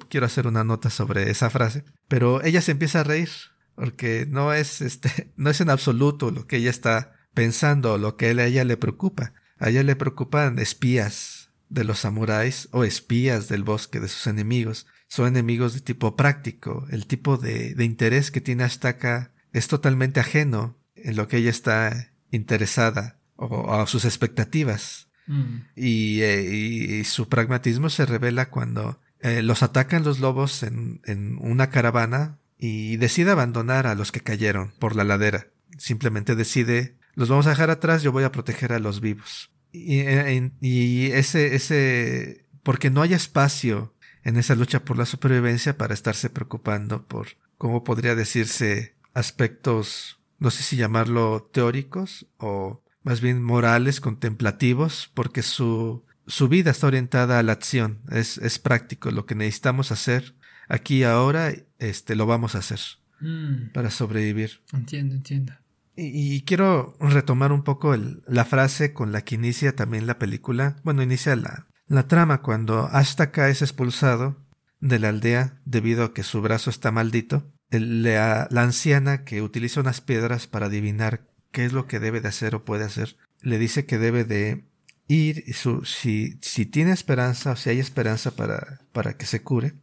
quiero 0.10 0.26
hacer 0.26 0.48
una 0.48 0.64
nota 0.64 0.90
sobre 0.90 1.30
esa 1.30 1.50
frase, 1.50 1.86
pero 2.08 2.44
ella 2.44 2.62
se 2.62 2.72
empieza 2.72 3.02
a 3.02 3.04
reír 3.04 3.30
porque 3.76 4.28
no 4.28 4.54
es 4.54 4.82
este, 4.82 5.32
no 5.38 5.50
es 5.50 5.62
en 5.62 5.70
absoluto 5.70 6.32
lo 6.32 6.48
que 6.48 6.58
ella 6.58 6.70
está 6.70 7.14
pensando 7.34 7.98
lo 7.98 8.16
que 8.18 8.28
a 8.28 8.32
ella 8.32 8.64
le 8.64 8.78
preocupa. 8.78 9.34
A 9.58 9.70
ella 9.70 9.84
le 9.84 9.96
preocupan 9.96 10.60
espías 10.60 11.50
de 11.70 11.84
los 11.84 12.00
samuráis 12.00 12.70
o 12.72 12.84
espías 12.84 13.48
del 13.48 13.64
bosque 13.64 14.00
de 14.00 14.08
sus 14.08 14.28
enemigos. 14.28 14.88
Son 15.08 15.28
enemigos 15.28 15.74
de 15.74 15.82
tipo 15.82 16.16
práctico. 16.16 16.88
El 16.92 17.06
tipo 17.08 17.38
de, 17.38 17.76
de 17.76 17.86
interés 17.86 18.32
que 18.32 18.42
tiene 18.42 18.64
Astaka 18.64 19.32
es 19.54 19.68
totalmente 19.68 20.20
ajeno 20.20 20.78
en 20.96 21.16
lo 21.16 21.28
que 21.28 21.38
ella 21.38 21.50
está 21.50 22.12
interesada 22.32 23.20
o 23.36 23.74
a 23.74 23.88
sus 23.88 24.06
expectativas. 24.06 25.08
Mm. 25.28 25.58
Y, 25.76 26.22
eh, 26.22 26.42
y, 26.42 27.04
su 27.04 27.30
pragmatismo 27.30 27.90
se 27.90 28.06
revela 28.06 28.50
cuando 28.50 29.00
eh, 29.22 29.42
los 29.42 29.64
atacan 29.64 30.04
los 30.04 30.20
lobos 30.20 30.64
en, 30.64 31.02
en 31.06 31.38
una 31.40 31.70
caravana 31.70 32.40
y 32.58 32.98
decide 32.98 33.32
abandonar 33.32 33.88
a 33.88 33.96
los 33.96 34.12
que 34.12 34.22
cayeron 34.22 34.74
por 34.80 34.96
la 34.96 35.04
ladera. 35.04 35.48
Simplemente 35.78 36.36
decide 36.36 36.98
los 37.20 37.28
vamos 37.28 37.48
a 37.48 37.50
dejar 37.50 37.70
atrás, 37.70 38.02
yo 38.02 38.14
voy 38.14 38.24
a 38.24 38.32
proteger 38.32 38.72
a 38.72 38.80
los 38.80 39.02
vivos. 39.02 39.52
Y, 39.74 40.00
eh, 40.00 40.52
y 40.62 41.08
ese, 41.08 41.54
ese, 41.54 42.46
porque 42.64 42.90
no 42.90 43.02
hay 43.02 43.14
espacio 43.14 43.94
en 44.24 44.38
esa 44.38 44.56
lucha 44.56 44.86
por 44.86 44.98
la 44.98 45.06
supervivencia 45.06 45.78
para 45.78 45.94
estarse 45.94 46.30
preocupando 46.30 47.06
por, 47.06 47.28
¿cómo 47.58 47.84
podría 47.84 48.16
decirse? 48.16 48.96
Aspectos, 49.14 50.22
no 50.38 50.50
sé 50.50 50.64
si 50.64 50.78
llamarlo 50.78 51.50
teóricos 51.52 52.26
o 52.38 52.82
más 53.04 53.20
bien 53.20 53.44
morales, 53.44 54.00
contemplativos, 54.00 55.12
porque 55.14 55.42
su, 55.42 56.06
su 56.26 56.48
vida 56.48 56.72
está 56.72 56.88
orientada 56.88 57.38
a 57.38 57.44
la 57.44 57.52
acción, 57.52 58.00
es, 58.12 58.38
es 58.38 58.60
práctico, 58.60 59.12
lo 59.12 59.26
que 59.26 59.36
necesitamos 59.36 59.92
hacer 59.92 60.36
aquí 60.70 61.04
ahora, 61.04 61.52
este, 61.80 62.16
lo 62.16 62.26
vamos 62.26 62.56
a 62.56 62.60
hacer 62.60 62.80
mm. 63.20 63.74
para 63.74 63.92
sobrevivir. 63.92 64.62
Entiendo, 64.72 65.16
entiendo. 65.16 65.54
Y, 66.00 66.42
quiero 66.44 66.96
retomar 67.00 67.52
un 67.52 67.64
poco 67.64 67.96
la 67.96 68.46
frase 68.46 68.94
con 68.94 69.12
la 69.12 69.22
que 69.22 69.36
inicia 69.36 69.76
también 69.76 70.08
la 70.08 70.18
película. 70.18 70.78
Bueno, 70.84 71.04
inicia 71.04 71.36
la, 71.36 71.68
la 71.88 72.08
trama 72.08 72.42
cuando 72.42 72.88
Ashtaka 72.92 73.50
es 73.50 73.62
expulsado 73.62 74.38
de 74.80 75.00
la 75.00 75.10
aldea 75.10 75.60
debido 75.66 76.06
a 76.06 76.14
que 76.14 76.24
su 76.24 76.42
brazo 76.42 76.70
está 76.70 76.92
maldito. 76.92 77.52
la, 77.70 78.48
la 78.50 78.62
anciana 78.62 79.24
que 79.26 79.42
utiliza 79.42 79.82
unas 79.82 80.02
piedras 80.02 80.48
para 80.48 80.68
adivinar 80.68 81.28
qué 81.52 81.66
es 81.66 81.74
lo 81.74 81.88
que 81.88 82.00
debe 82.00 82.22
de 82.22 82.30
hacer 82.30 82.56
o 82.56 82.64
puede 82.64 82.86
hacer, 82.86 83.18
le 83.42 83.58
dice 83.58 83.86
que 83.86 83.98
debe 83.98 84.24
de 84.24 84.66
ir, 85.08 85.54
su, 85.54 85.84
si, 85.86 86.38
si 86.42 86.66
tiene 86.66 86.92
esperanza 86.92 87.52
o 87.52 87.56
si 87.56 87.70
hay 87.72 87.80
esperanza 87.80 88.32
para, 88.32 88.82
para 88.92 89.18
que 89.18 89.26
se 89.26 89.42
cure, 89.42 89.74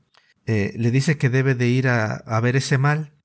eh, 0.47 0.73
le 0.77 0.91
dice 0.91 1.19
que 1.19 1.29
debe 1.29 1.55
de 1.55 1.69
ir 1.69 1.89
a, 1.89 2.15
a 2.15 2.41
ver 2.41 2.57
ese 2.57 2.79
mal 2.79 3.16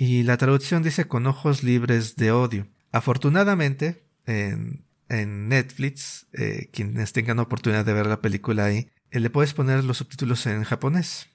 y 0.00 0.22
la 0.22 0.38
traducción 0.38 0.82
dice 0.82 1.06
con 1.06 1.26
ojos 1.26 1.62
libres 1.62 2.16
de 2.16 2.32
odio. 2.32 2.66
Afortunadamente, 2.90 4.06
en, 4.24 4.86
Netflix, 5.10 6.26
eh, 6.32 6.70
quienes 6.72 7.12
tengan 7.12 7.38
oportunidad 7.38 7.84
de 7.84 7.92
ver 7.92 8.06
la 8.06 8.22
película 8.22 8.64
ahí, 8.64 8.88
eh, 9.10 9.20
le 9.20 9.28
puedes 9.28 9.52
poner 9.52 9.84
los 9.84 9.98
subtítulos 9.98 10.46
en 10.46 10.64
japonés. 10.64 11.28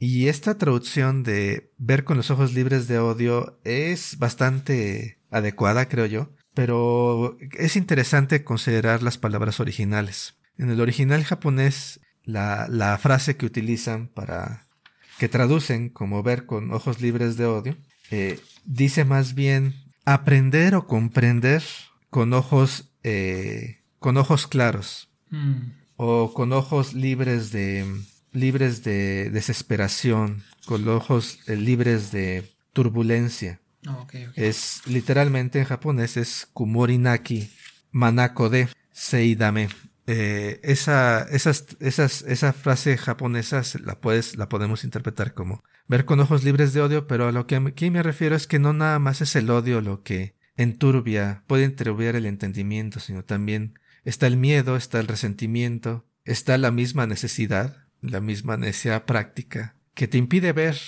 Y 0.00 0.26
esta 0.26 0.58
traducción 0.58 1.22
de 1.22 1.70
ver 1.78 2.02
con 2.02 2.16
los 2.16 2.32
ojos 2.32 2.54
libres 2.54 2.88
de 2.88 2.98
odio 2.98 3.60
es 3.62 4.18
bastante 4.18 5.20
adecuada, 5.30 5.88
creo 5.88 6.06
yo, 6.06 6.34
pero 6.54 7.38
es 7.52 7.76
interesante 7.76 8.42
considerar 8.42 9.00
las 9.00 9.16
palabras 9.16 9.60
originales. 9.60 10.40
En 10.56 10.70
el 10.70 10.80
original 10.80 11.22
japonés, 11.22 12.00
la, 12.24 12.66
la 12.68 12.98
frase 12.98 13.36
que 13.36 13.46
utilizan 13.46 14.08
para 14.08 14.66
que 15.20 15.28
traducen 15.28 15.88
como 15.88 16.24
ver 16.24 16.46
con 16.46 16.72
ojos 16.72 17.00
libres 17.00 17.36
de 17.36 17.46
odio, 17.46 17.76
eh, 18.10 18.40
dice 18.64 19.04
más 19.04 19.34
bien 19.34 19.74
aprender 20.04 20.74
o 20.74 20.86
comprender 20.86 21.62
con 22.10 22.32
ojos, 22.32 22.90
eh, 23.02 23.80
con 23.98 24.16
ojos 24.16 24.46
claros 24.46 25.08
mm. 25.30 25.72
o 25.96 26.32
con 26.32 26.52
ojos 26.52 26.94
libres 26.94 27.50
de, 27.52 27.86
libres 28.32 28.82
de 28.84 29.30
desesperación, 29.30 30.42
con 30.66 30.88
ojos 30.88 31.38
eh, 31.46 31.56
libres 31.56 32.10
de 32.12 32.50
turbulencia. 32.72 33.60
Ah, 33.86 34.06
es 34.34 34.82
literalmente 34.86 35.60
en 35.60 35.64
japonés 35.64 36.16
es 36.16 36.48
kumorinaki 36.52 37.50
manako 37.92 38.48
de 38.50 38.68
seidame. 38.92 39.68
Eh, 40.10 40.58
esa, 40.62 41.24
esas, 41.24 41.76
esas, 41.80 42.22
esa 42.22 42.54
frase 42.54 42.96
japonesa 42.96 43.60
la 43.84 44.00
puedes, 44.00 44.38
la 44.38 44.48
podemos 44.48 44.82
interpretar 44.82 45.34
como 45.34 45.62
ver 45.86 46.06
con 46.06 46.18
ojos 46.18 46.44
libres 46.44 46.72
de 46.72 46.80
odio, 46.80 47.06
pero 47.06 47.28
a 47.28 47.32
lo 47.32 47.46
que 47.46 47.56
aquí 47.56 47.90
me 47.90 48.02
refiero 48.02 48.34
es 48.34 48.46
que 48.46 48.58
no 48.58 48.72
nada 48.72 48.98
más 48.98 49.20
es 49.20 49.36
el 49.36 49.50
odio 49.50 49.82
lo 49.82 50.02
que 50.02 50.34
enturbia, 50.56 51.44
puede 51.46 51.64
enturbiar 51.64 52.16
el 52.16 52.24
entendimiento, 52.24 53.00
sino 53.00 53.22
también 53.22 53.78
está 54.02 54.26
el 54.26 54.38
miedo, 54.38 54.76
está 54.76 54.98
el 54.98 55.08
resentimiento, 55.08 56.06
está 56.24 56.56
la 56.56 56.70
misma 56.70 57.06
necesidad, 57.06 57.76
la 58.00 58.22
misma 58.22 58.56
necesidad 58.56 59.04
práctica, 59.04 59.74
que 59.92 60.08
te 60.08 60.16
impide 60.16 60.54
ver 60.54 60.78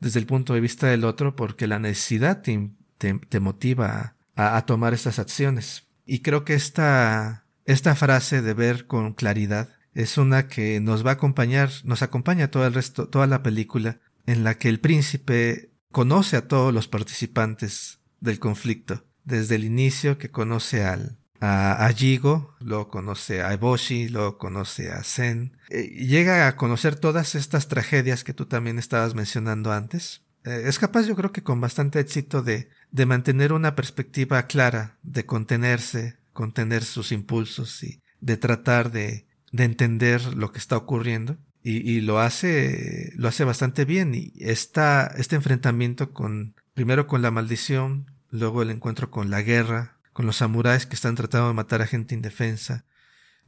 desde 0.00 0.20
el 0.20 0.26
punto 0.26 0.54
de 0.54 0.60
vista 0.60 0.86
del 0.86 1.04
otro 1.04 1.36
porque 1.36 1.66
la 1.66 1.78
necesidad 1.78 2.40
te, 2.40 2.70
te, 2.96 3.40
motiva 3.40 4.16
a, 4.34 4.56
a 4.56 4.64
tomar 4.64 4.94
estas 4.94 5.18
acciones. 5.18 5.86
Y 6.06 6.20
creo 6.20 6.46
que 6.46 6.54
esta 6.54 7.43
esta 7.64 7.94
frase 7.94 8.42
de 8.42 8.54
ver 8.54 8.86
con 8.86 9.14
claridad 9.14 9.70
es 9.94 10.18
una 10.18 10.48
que 10.48 10.80
nos 10.80 11.04
va 11.06 11.10
a 11.10 11.14
acompañar, 11.14 11.70
nos 11.84 12.02
acompaña 12.02 12.50
todo 12.50 12.66
el 12.66 12.74
resto, 12.74 13.08
toda 13.08 13.26
la 13.26 13.42
película, 13.42 14.00
en 14.26 14.44
la 14.44 14.58
que 14.58 14.68
el 14.68 14.80
príncipe 14.80 15.70
conoce 15.92 16.36
a 16.36 16.48
todos 16.48 16.74
los 16.74 16.88
participantes 16.88 18.00
del 18.20 18.38
conflicto, 18.38 19.04
desde 19.24 19.54
el 19.54 19.64
inicio 19.64 20.18
que 20.18 20.30
conoce 20.30 20.84
al, 20.84 21.18
a, 21.40 21.86
a 21.86 21.92
Jigo, 21.92 22.56
luego 22.60 22.88
conoce 22.88 23.42
a 23.42 23.52
Eboshi, 23.52 24.08
luego 24.08 24.38
conoce 24.38 24.90
a 24.90 25.02
Zen, 25.04 25.56
eh, 25.70 25.82
llega 25.84 26.48
a 26.48 26.56
conocer 26.56 26.96
todas 26.96 27.34
estas 27.34 27.68
tragedias 27.68 28.24
que 28.24 28.34
tú 28.34 28.46
también 28.46 28.78
estabas 28.78 29.14
mencionando 29.14 29.72
antes. 29.72 30.22
Eh, 30.44 30.64
es 30.66 30.78
capaz 30.78 31.06
yo 31.06 31.14
creo 31.14 31.32
que 31.32 31.42
con 31.42 31.60
bastante 31.60 32.00
éxito 32.00 32.42
de, 32.42 32.68
de 32.90 33.06
mantener 33.06 33.52
una 33.52 33.74
perspectiva 33.74 34.46
clara, 34.46 34.98
de 35.02 35.24
contenerse, 35.24 36.16
contener 36.34 36.84
sus 36.84 37.12
impulsos 37.12 37.82
y 37.82 38.02
de 38.20 38.36
tratar 38.36 38.92
de, 38.92 39.26
de 39.52 39.64
entender 39.64 40.34
lo 40.34 40.52
que 40.52 40.58
está 40.58 40.76
ocurriendo. 40.76 41.38
Y, 41.62 41.78
y, 41.90 42.02
lo 42.02 42.20
hace, 42.20 43.12
lo 43.16 43.28
hace 43.28 43.44
bastante 43.44 43.86
bien. 43.86 44.14
Y 44.14 44.34
esta, 44.38 45.06
este 45.16 45.36
enfrentamiento 45.36 46.12
con, 46.12 46.54
primero 46.74 47.06
con 47.06 47.22
la 47.22 47.30
maldición, 47.30 48.10
luego 48.28 48.60
el 48.60 48.68
encuentro 48.68 49.10
con 49.10 49.30
la 49.30 49.40
guerra, 49.40 49.96
con 50.12 50.26
los 50.26 50.36
samuráis 50.36 50.84
que 50.84 50.94
están 50.94 51.14
tratando 51.14 51.48
de 51.48 51.54
matar 51.54 51.80
a 51.80 51.86
gente 51.86 52.14
indefensa, 52.14 52.84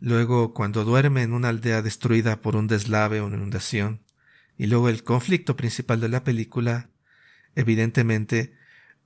luego 0.01 0.55
cuando 0.55 0.85
duerme 0.85 1.23
en 1.23 1.33
una 1.33 1.49
aldea 1.49 1.83
destruida 1.83 2.41
por 2.41 2.57
un 2.57 2.67
deslave 2.67 3.21
o 3.21 3.27
una 3.27 3.37
inundación, 3.37 4.03
y 4.57 4.67
luego 4.67 4.89
el 4.89 5.05
conflicto 5.05 5.57
principal 5.57 6.01
de 6.01 6.09
la 6.09 6.25
película, 6.25 6.91
evidentemente 7.55 8.56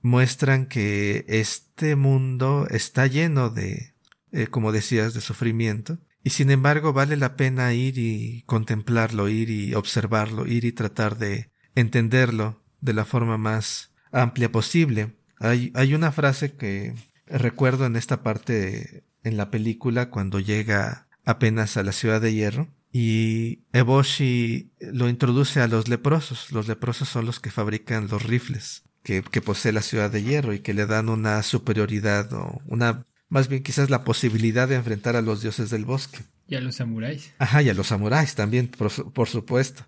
muestran 0.01 0.65
que 0.65 1.25
este 1.27 1.95
mundo 1.95 2.67
está 2.69 3.07
lleno 3.07 3.49
de, 3.49 3.93
eh, 4.31 4.47
como 4.47 4.71
decías, 4.71 5.13
de 5.13 5.21
sufrimiento. 5.21 5.99
Y 6.23 6.31
sin 6.31 6.51
embargo 6.51 6.93
vale 6.93 7.17
la 7.17 7.35
pena 7.35 7.73
ir 7.73 7.97
y 7.97 8.43
contemplarlo, 8.45 9.27
ir 9.29 9.49
y 9.49 9.73
observarlo, 9.73 10.45
ir 10.45 10.65
y 10.65 10.71
tratar 10.71 11.17
de 11.17 11.51
entenderlo 11.73 12.63
de 12.79 12.93
la 12.93 13.05
forma 13.05 13.37
más 13.37 13.91
amplia 14.11 14.51
posible. 14.51 15.15
Hay, 15.39 15.71
hay 15.73 15.93
una 15.95 16.11
frase 16.11 16.53
que 16.53 16.93
recuerdo 17.25 17.85
en 17.85 17.95
esta 17.95 18.21
parte 18.21 19.03
en 19.23 19.37
la 19.37 19.49
película 19.49 20.09
cuando 20.09 20.39
llega 20.39 21.07
apenas 21.25 21.77
a 21.77 21.83
la 21.83 21.91
ciudad 21.91 22.21
de 22.21 22.33
hierro 22.33 22.67
y 22.91 23.63
Eboshi 23.71 24.73
lo 24.79 25.09
introduce 25.09 25.61
a 25.61 25.67
los 25.67 25.87
leprosos. 25.87 26.51
Los 26.51 26.67
leprosos 26.67 27.09
son 27.09 27.25
los 27.25 27.39
que 27.39 27.49
fabrican 27.49 28.07
los 28.09 28.23
rifles 28.23 28.83
que, 29.03 29.41
posee 29.41 29.71
la 29.71 29.81
ciudad 29.81 30.11
de 30.11 30.23
hierro 30.23 30.53
y 30.53 30.59
que 30.59 30.73
le 30.73 30.85
dan 30.85 31.09
una 31.09 31.41
superioridad 31.43 32.31
o 32.33 32.61
una, 32.67 33.05
más 33.29 33.47
bien 33.47 33.63
quizás 33.63 33.89
la 33.89 34.03
posibilidad 34.03 34.67
de 34.67 34.75
enfrentar 34.75 35.15
a 35.15 35.21
los 35.21 35.41
dioses 35.41 35.69
del 35.69 35.85
bosque. 35.85 36.19
Y 36.47 36.55
a 36.55 36.61
los 36.61 36.75
samuráis. 36.75 37.33
Ajá, 37.39 37.61
y 37.61 37.69
a 37.69 37.73
los 37.73 37.87
samuráis 37.87 38.35
también, 38.35 38.67
por, 38.67 39.27
supuesto. 39.27 39.85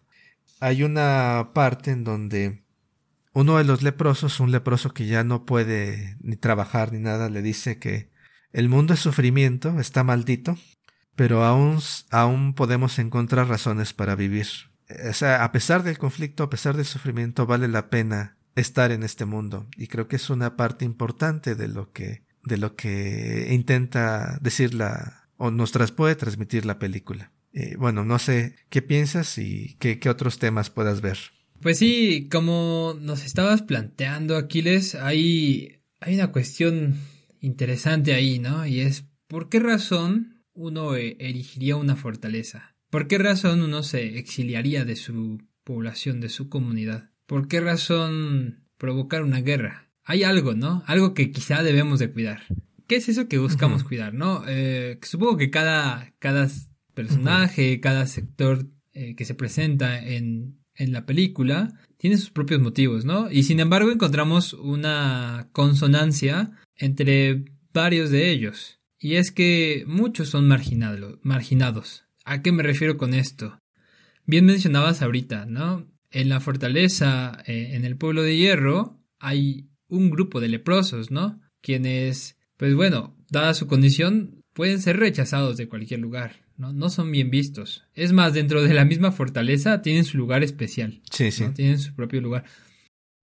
Hay 0.59 0.83
una 0.83 1.51
parte 1.53 1.91
en 1.91 2.03
donde 2.03 2.63
uno 3.33 3.57
de 3.57 3.65
los 3.65 3.83
leprosos, 3.83 4.39
un 4.39 4.51
leproso 4.51 4.93
que 4.93 5.05
ya 5.05 5.23
no 5.23 5.45
puede 5.45 6.17
ni 6.21 6.35
trabajar 6.35 6.93
ni 6.93 6.99
nada, 6.99 7.29
le 7.29 7.41
dice 7.41 7.79
que 7.79 8.09
el 8.53 8.69
mundo 8.69 8.93
es 8.93 8.99
sufrimiento, 8.99 9.79
está 9.79 10.03
maldito, 10.03 10.57
pero 11.15 11.43
aún, 11.43 11.79
aún 12.11 12.53
podemos 12.53 12.97
encontrar 12.97 13.47
razones 13.47 13.93
para 13.93 14.15
vivir. 14.15 14.47
O 15.09 15.13
sea, 15.13 15.43
a 15.43 15.51
pesar 15.51 15.83
del 15.83 15.97
conflicto, 15.97 16.43
a 16.43 16.49
pesar 16.49 16.77
del 16.77 16.85
sufrimiento, 16.85 17.45
vale 17.45 17.67
la 17.67 17.89
pena 17.89 18.37
estar 18.55 18.91
en 18.91 19.03
este 19.03 19.25
mundo 19.25 19.67
y 19.77 19.87
creo 19.87 20.07
que 20.07 20.15
es 20.15 20.29
una 20.29 20.55
parte 20.55 20.85
importante 20.85 21.55
de 21.55 21.67
lo 21.67 21.91
que 21.91 22.23
de 22.43 22.57
lo 22.57 22.75
que 22.75 23.47
intenta 23.51 24.37
decir 24.41 24.73
la 24.73 25.29
o 25.37 25.51
nos 25.51 25.71
puede 25.91 26.15
transmitir 26.15 26.65
la 26.65 26.79
película. 26.79 27.31
Eh, 27.53 27.75
bueno, 27.77 28.05
no 28.05 28.17
sé 28.19 28.55
qué 28.69 28.81
piensas 28.81 29.37
y 29.37 29.75
qué, 29.79 29.99
qué 29.99 30.09
otros 30.09 30.39
temas 30.39 30.69
puedas 30.69 31.01
ver. 31.01 31.17
Pues 31.61 31.77
sí, 31.77 32.27
como 32.31 32.95
nos 32.99 33.23
estabas 33.25 33.61
planteando, 33.61 34.35
Aquiles, 34.35 34.95
hay, 34.95 35.81
hay 35.99 36.15
una 36.15 36.31
cuestión 36.31 36.95
interesante 37.39 38.13
ahí, 38.13 38.39
¿no? 38.39 38.65
Y 38.65 38.81
es, 38.81 39.05
¿por 39.27 39.49
qué 39.49 39.59
razón 39.59 40.43
uno 40.53 40.95
erigiría 40.95 41.75
una 41.75 41.95
fortaleza? 41.95 42.75
¿Por 42.89 43.07
qué 43.07 43.17
razón 43.17 43.61
uno 43.61 43.81
se 43.83 44.17
exiliaría 44.17 44.83
de 44.85 44.95
su 44.95 45.41
población, 45.63 46.21
de 46.21 46.29
su 46.29 46.49
comunidad? 46.49 47.11
¿Por 47.25 47.47
qué 47.47 47.59
razón 47.59 48.65
provocar 48.77 49.23
una 49.23 49.41
guerra? 49.41 49.89
Hay 50.03 50.23
algo, 50.23 50.53
¿no? 50.53 50.83
Algo 50.85 51.13
que 51.13 51.31
quizá 51.31 51.63
debemos 51.63 51.99
de 51.99 52.11
cuidar. 52.11 52.43
¿Qué 52.87 52.97
es 52.97 53.07
eso 53.09 53.27
que 53.27 53.37
buscamos 53.37 53.83
cuidar, 53.83 54.13
no? 54.13 54.43
Eh, 54.47 54.99
supongo 55.01 55.37
que 55.37 55.49
cada, 55.49 56.13
cada 56.19 56.49
personaje, 56.93 57.79
cada 57.79 58.05
sector 58.07 58.67
eh, 58.91 59.15
que 59.15 59.25
se 59.25 59.35
presenta 59.35 59.99
en, 59.99 60.59
en 60.75 60.91
la 60.91 61.05
película 61.05 61.73
tiene 61.97 62.17
sus 62.17 62.31
propios 62.31 62.59
motivos, 62.61 63.05
¿no? 63.05 63.31
Y 63.31 63.43
sin 63.43 63.59
embargo 63.59 63.91
encontramos 63.91 64.53
una 64.53 65.49
consonancia 65.53 66.51
entre 66.75 67.45
varios 67.73 68.09
de 68.09 68.29
ellos. 68.29 68.79
Y 68.99 69.15
es 69.15 69.31
que 69.31 69.83
muchos 69.87 70.29
son 70.29 70.47
marginados. 70.47 72.03
¿A 72.25 72.41
qué 72.41 72.51
me 72.51 72.63
refiero 72.63 72.97
con 72.97 73.13
esto? 73.13 73.59
Bien 74.25 74.45
mencionabas 74.45 75.01
ahorita, 75.01 75.45
¿no? 75.45 75.92
En 76.13 76.29
la 76.29 76.39
fortaleza, 76.39 77.43
eh, 77.45 77.71
en 77.73 77.83
el 77.83 77.97
pueblo 77.97 78.21
de 78.21 78.37
hierro, 78.37 78.99
hay 79.19 79.67
un 79.87 80.11
grupo 80.11 80.39
de 80.39 80.47
leprosos, 80.47 81.11
¿no? 81.11 81.41
Quienes, 81.61 82.37
pues 82.55 82.75
bueno, 82.75 83.17
dada 83.29 83.53
su 83.55 83.67
condición, 83.67 84.43
pueden 84.53 84.79
ser 84.79 84.97
rechazados 84.97 85.57
de 85.57 85.67
cualquier 85.67 85.99
lugar, 85.99 86.45
¿no? 86.55 86.71
No 86.71 86.89
son 86.89 87.11
bien 87.11 87.31
vistos. 87.31 87.83
Es 87.95 88.13
más, 88.13 88.33
dentro 88.33 88.61
de 88.61 88.73
la 88.75 88.85
misma 88.85 89.11
fortaleza 89.11 89.81
tienen 89.81 90.05
su 90.05 90.17
lugar 90.17 90.43
especial. 90.43 91.01
Sí, 91.11 91.31
sí. 91.31 91.45
Tienen 91.55 91.79
su 91.79 91.95
propio 91.95 92.21
lugar. 92.21 92.45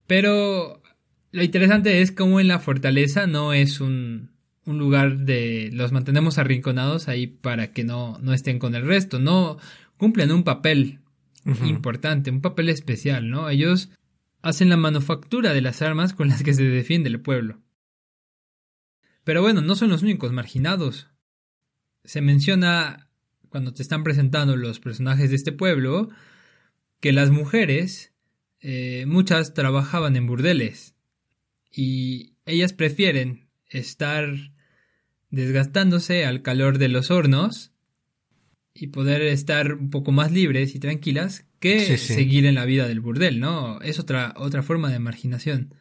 Pero 0.05 0.83
lo 1.31 1.43
interesante 1.43 2.01
es 2.01 2.11
cómo 2.11 2.41
en 2.41 2.49
la 2.49 2.59
fortaleza 2.59 3.25
no 3.25 3.53
es 3.53 3.79
un, 3.79 4.31
un 4.65 4.77
lugar 4.77 5.19
de 5.19 5.69
los 5.71 5.93
mantenemos 5.93 6.37
arrinconados 6.37 7.07
ahí 7.07 7.27
para 7.27 7.71
que 7.71 7.85
no, 7.85 8.17
no 8.21 8.33
estén 8.33 8.59
con 8.59 8.75
el 8.75 8.85
resto, 8.85 9.17
no 9.17 9.57
cumplen 9.95 10.33
un 10.33 10.43
papel 10.43 10.99
importante, 11.45 12.29
un 12.29 12.41
papel 12.41 12.69
especial, 12.69 13.29
¿no? 13.29 13.49
Ellos 13.49 13.89
hacen 14.41 14.69
la 14.69 14.77
manufactura 14.77 15.53
de 15.53 15.61
las 15.61 15.81
armas 15.81 16.13
con 16.13 16.27
las 16.27 16.43
que 16.43 16.53
se 16.53 16.63
defiende 16.63 17.09
el 17.09 17.21
pueblo. 17.21 17.61
Pero 19.23 19.41
bueno, 19.41 19.61
no 19.61 19.75
son 19.75 19.89
los 19.89 20.01
únicos 20.01 20.31
marginados. 20.31 21.09
Se 22.03 22.21
menciona, 22.21 23.09
cuando 23.49 23.73
te 23.73 23.83
están 23.83 24.03
presentando 24.03 24.55
los 24.55 24.79
personajes 24.79 25.29
de 25.29 25.35
este 25.35 25.51
pueblo, 25.51 26.09
que 26.99 27.11
las 27.11 27.29
mujeres, 27.29 28.13
eh, 28.59 29.05
muchas 29.07 29.53
trabajaban 29.53 30.15
en 30.15 30.25
burdeles, 30.25 30.95
y 31.71 32.33
ellas 32.45 32.73
prefieren 32.73 33.47
estar 33.67 34.35
desgastándose 35.29 36.25
al 36.25 36.41
calor 36.41 36.77
de 36.77 36.89
los 36.89 37.09
hornos 37.09 37.70
y 38.73 38.87
poder 38.87 39.21
estar 39.21 39.73
un 39.73 39.89
poco 39.89 40.11
más 40.11 40.31
libres 40.31 40.75
y 40.75 40.79
tranquilas 40.79 41.45
que 41.59 41.97
seguir 41.97 42.45
en 42.45 42.55
la 42.55 42.65
vida 42.65 42.87
del 42.87 43.01
burdel, 43.01 43.39
¿no? 43.39 43.81
Es 43.81 43.99
otra, 43.99 44.33
otra 44.37 44.63
forma 44.63 44.89
de 44.91 44.99
marginación. 44.99 45.75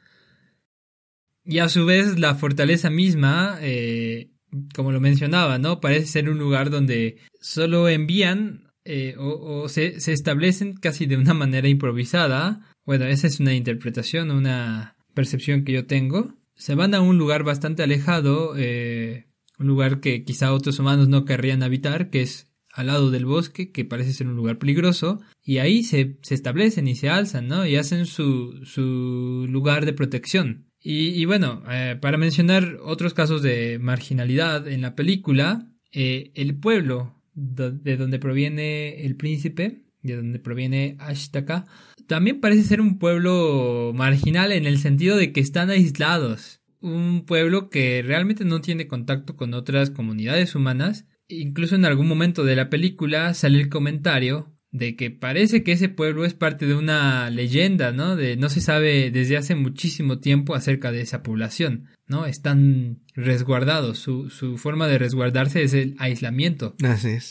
Y 1.45 1.59
a 1.59 1.69
su 1.69 1.87
vez 1.87 2.19
la 2.19 2.35
fortaleza 2.35 2.91
misma, 2.91 3.59
eh, 3.63 4.31
como 4.75 4.93
lo 4.93 5.01
mencionaba, 5.01 5.59
¿no? 5.59 5.81
Parece 5.81 6.07
ser 6.07 6.29
un 6.29 6.39
lugar 6.39 6.71
donde 6.71 7.19
solo 7.41 7.89
envían 7.89 8.71
eh, 8.85 9.15
o, 9.19 9.69
se, 9.69 10.01
se, 10.01 10.13
establecen 10.13 10.75
casi 10.75 11.07
de 11.07 11.17
una 11.17 11.35
manera 11.35 11.69
improvisada. 11.69 12.61
Bueno, 12.85 13.07
esa 13.07 13.27
es 13.27 13.41
una 13.41 13.55
interpretación, 13.55 14.31
una 14.31 14.97
percepción 15.15 15.65
que 15.65 15.73
yo 15.73 15.87
tengo. 15.87 16.35
Se 16.57 16.75
van 16.75 16.95
a 16.95 17.01
un 17.01 17.17
lugar 17.17 17.43
bastante 17.45 17.83
alejado, 17.83 18.55
eh, 18.57 19.27
un 19.59 19.67
lugar 19.67 20.01
que 20.01 20.25
quizá 20.25 20.53
otros 20.53 20.79
humanos 20.79 21.09
no 21.09 21.25
querrían 21.25 21.63
habitar, 21.63 22.11
que 22.11 22.23
es 22.23 22.50
al 22.73 22.87
lado 22.87 23.11
del 23.11 23.27
bosque, 23.27 23.73
que 23.73 23.85
parece 23.85 24.13
ser 24.13 24.29
un 24.29 24.37
lugar 24.37 24.59
peligroso, 24.59 25.21
y 25.43 25.59
ahí 25.59 25.83
se, 25.83 26.19
se 26.23 26.35
establecen 26.35 26.89
y 26.89 26.95
se 26.95 27.09
alzan, 27.09 27.49
¿no? 27.49 27.67
Y 27.67 27.77
hacen 27.77 28.07
su, 28.07 28.61
su 28.65 29.47
lugar 29.49 29.87
de 29.87 29.93
protección. 29.93 30.71
Y, 30.83 31.27
bueno, 31.27 31.63
eh, 31.71 31.99
para 32.01 32.17
mencionar 32.17 32.79
otros 32.83 33.13
casos 33.13 33.43
de 33.43 33.79
marginalidad 33.79 34.67
en 34.67 34.81
la 34.81 34.95
película, 34.95 35.69
eh, 35.93 36.33
el 36.35 36.59
pueblo 36.59 37.23
de 37.35 37.97
donde 37.97 38.19
proviene 38.19 39.05
el 39.05 39.15
príncipe, 39.17 39.85
de 40.03 40.17
donde 40.17 40.39
proviene 40.39 40.97
Ashtaka, 40.99 41.67
también 42.07 42.41
parece 42.41 42.65
ser 42.65 42.81
un 42.81 42.99
pueblo 42.99 43.93
marginal 43.95 44.53
en 44.53 44.65
el 44.65 44.79
sentido 44.79 45.17
de 45.17 45.33
que 45.33 45.41
están 45.41 45.69
aislados. 45.69 46.61
Un 46.81 47.27
pueblo 47.27 47.69
que 47.69 48.03
realmente 48.03 48.47
no 48.47 48.63
tiene 48.63 48.89
contacto 48.89 49.37
con 49.37 49.53
otras 49.53 49.91
comunidades 49.91 50.55
humanas. 50.55 51.05
Incluso 51.31 51.77
en 51.77 51.85
algún 51.85 52.09
momento 52.09 52.45
de 52.45 52.57
la 52.57 52.69
película 52.71 53.35
sale 53.35 53.61
el 53.61 53.69
comentario 53.69 54.53
de 54.73 54.95
que 54.95 55.11
parece 55.11 55.65
que 55.65 55.73
ese 55.73 55.89
pueblo 55.89 56.25
es 56.25 56.35
parte 56.35 56.67
de 56.67 56.75
una 56.75 57.29
leyenda, 57.31 57.93
¿no? 57.93 58.15
De 58.15 58.37
no 58.37 58.49
se 58.49 58.61
sabe 58.61 59.11
desde 59.11 59.37
hace 59.37 59.55
muchísimo 59.55 60.19
tiempo 60.19 60.55
acerca 60.55 60.93
de 60.93 61.01
esa 61.01 61.23
población, 61.23 61.89
¿no? 62.07 62.27
Están 62.27 63.01
resguardados, 63.15 63.99
su, 63.99 64.31
su 64.31 64.59
forma 64.59 64.87
de 64.87 64.99
resguardarse 64.99 65.63
es 65.63 65.75
el 65.75 65.97
aislamiento 65.99 66.77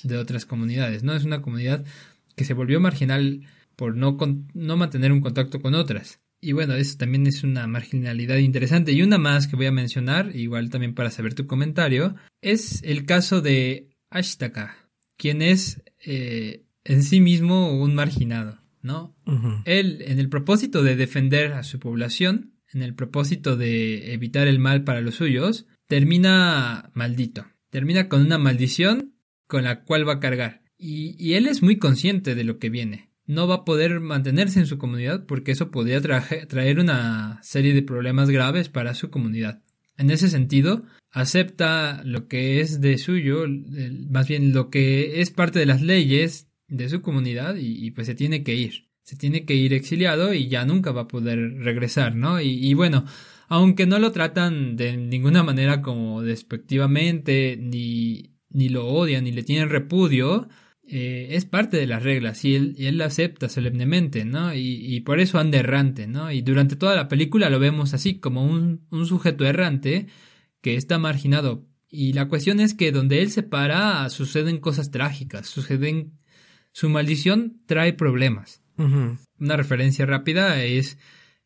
de 0.03 0.17
otras 0.17 0.45
comunidades, 0.45 1.03
¿no? 1.03 1.13
Es 1.13 1.23
una 1.23 1.41
comunidad 1.41 1.85
que 2.35 2.45
se 2.45 2.53
volvió 2.53 2.79
marginal 2.79 3.41
por 3.75 3.95
no, 3.95 4.17
no 4.53 4.77
mantener 4.77 5.13
un 5.13 5.21
contacto 5.21 5.61
con 5.61 5.75
otras. 5.75 6.19
Y 6.41 6.53
bueno, 6.53 6.73
eso 6.75 6.97
también 6.97 7.27
es 7.27 7.43
una 7.43 7.67
marginalidad 7.67 8.37
interesante. 8.37 8.93
Y 8.93 9.01
una 9.01 9.17
más 9.17 9.47
que 9.47 9.57
voy 9.57 9.65
a 9.65 9.73
mencionar, 9.73 10.35
igual 10.35 10.69
también 10.69 10.93
para 10.93 11.11
saber 11.11 11.33
tu 11.33 11.47
comentario, 11.47 12.15
es 12.41 12.81
el 12.83 13.05
caso 13.05 13.41
de 13.41 13.88
Ashtaka, 14.09 14.89
quien 15.17 15.41
es 15.41 15.83
eh, 16.05 16.65
en 16.83 17.03
sí 17.03 17.21
mismo 17.21 17.79
un 17.79 17.95
marginado, 17.95 18.61
¿no? 18.81 19.15
Él, 19.65 20.03
en 20.05 20.19
el 20.19 20.29
propósito 20.29 20.83
de 20.83 20.95
defender 20.95 21.53
a 21.53 21.63
su 21.63 21.79
población, 21.79 22.53
en 22.73 22.81
el 22.81 22.95
propósito 22.95 23.57
de 23.57 24.13
evitar 24.13 24.47
el 24.47 24.59
mal 24.59 24.83
para 24.83 25.01
los 25.01 25.15
suyos, 25.15 25.67
termina 25.87 26.91
maldito. 26.93 27.45
Termina 27.69 28.09
con 28.09 28.21
una 28.21 28.37
maldición 28.37 29.13
con 29.47 29.63
la 29.63 29.83
cual 29.83 30.07
va 30.07 30.13
a 30.13 30.19
cargar. 30.19 30.63
Y, 30.77 31.33
él 31.33 31.47
es 31.47 31.61
muy 31.61 31.77
consciente 31.77 32.35
de 32.35 32.43
lo 32.43 32.57
que 32.57 32.69
viene. 32.69 33.09
No 33.25 33.47
va 33.47 33.55
a 33.55 33.65
poder 33.65 33.99
mantenerse 33.99 34.59
en 34.59 34.65
su 34.65 34.77
comunidad 34.77 35.25
porque 35.25 35.51
eso 35.51 35.71
podría 35.71 36.01
traer 36.01 36.79
una 36.79 37.39
serie 37.43 37.73
de 37.73 37.83
problemas 37.83 38.29
graves 38.29 38.69
para 38.69 38.95
su 38.95 39.09
comunidad. 39.09 39.61
En 39.97 40.09
ese 40.09 40.29
sentido, 40.29 40.83
acepta 41.11 42.01
lo 42.03 42.27
que 42.27 42.61
es 42.61 42.81
de 42.81 42.97
suyo, 42.97 43.45
más 44.09 44.27
bien 44.27 44.53
lo 44.53 44.69
que 44.69 45.21
es 45.21 45.31
parte 45.31 45.59
de 45.59 45.65
las 45.65 45.81
leyes 45.81 46.47
de 46.67 46.89
su 46.89 47.01
comunidad 47.01 47.55
y, 47.57 47.91
pues 47.91 48.07
se 48.07 48.15
tiene 48.15 48.43
que 48.43 48.55
ir. 48.55 48.89
Se 49.03 49.15
tiene 49.15 49.43
que 49.43 49.55
ir 49.55 49.73
exiliado 49.73 50.33
y 50.33 50.49
ya 50.49 50.65
nunca 50.65 50.91
va 50.91 51.01
a 51.01 51.07
poder 51.07 51.39
regresar, 51.57 52.15
¿no? 52.15 52.39
Y, 52.41 52.73
bueno, 52.75 53.05
aunque 53.47 53.87
no 53.87 53.97
lo 53.97 54.11
tratan 54.11 54.75
de 54.75 54.97
ninguna 54.97 55.41
manera 55.41 55.81
como 55.81 56.21
despectivamente, 56.21 57.57
ni, 57.59 58.35
ni 58.49 58.69
lo 58.69 58.87
odian, 58.87 59.23
ni 59.23 59.31
le 59.31 59.41
tienen 59.41 59.69
repudio, 59.69 60.47
eh, 60.87 61.29
es 61.31 61.45
parte 61.45 61.77
de 61.77 61.87
las 61.87 62.03
reglas 62.03 62.45
y 62.45 62.55
él, 62.55 62.75
y 62.77 62.85
él 62.85 62.99
la 62.99 63.05
acepta 63.05 63.49
solemnemente, 63.49 64.25
¿no? 64.25 64.53
Y, 64.53 64.85
y, 64.85 65.01
por 65.01 65.19
eso 65.19 65.39
anda 65.39 65.57
errante, 65.57 66.05
¿no? 66.05 66.31
Y 66.31 66.41
durante 66.41 66.75
toda 66.75 66.95
la 66.95 67.07
película 67.07 67.49
lo 67.49 67.59
vemos 67.59 67.95
así, 67.95 68.19
como 68.19 68.45
un, 68.45 68.85
un 68.91 69.07
sujeto 69.07 69.45
errante 69.45 70.07
que 70.61 70.75
está 70.75 70.97
marginado. 70.97 71.65
Y 71.89 72.13
la 72.13 72.27
cuestión 72.27 72.59
es 72.59 72.73
que 72.73 72.91
donde 72.91 73.21
él 73.21 73.31
se 73.31 73.43
para 73.43 74.07
suceden 74.09 74.59
cosas 74.59 74.91
trágicas, 74.91 75.47
suceden 75.47 76.19
su 76.71 76.89
maldición 76.89 77.61
trae 77.65 77.93
problemas. 77.93 78.61
Una 78.77 79.57
referencia 79.57 80.05
rápida 80.05 80.63
es 80.63 80.97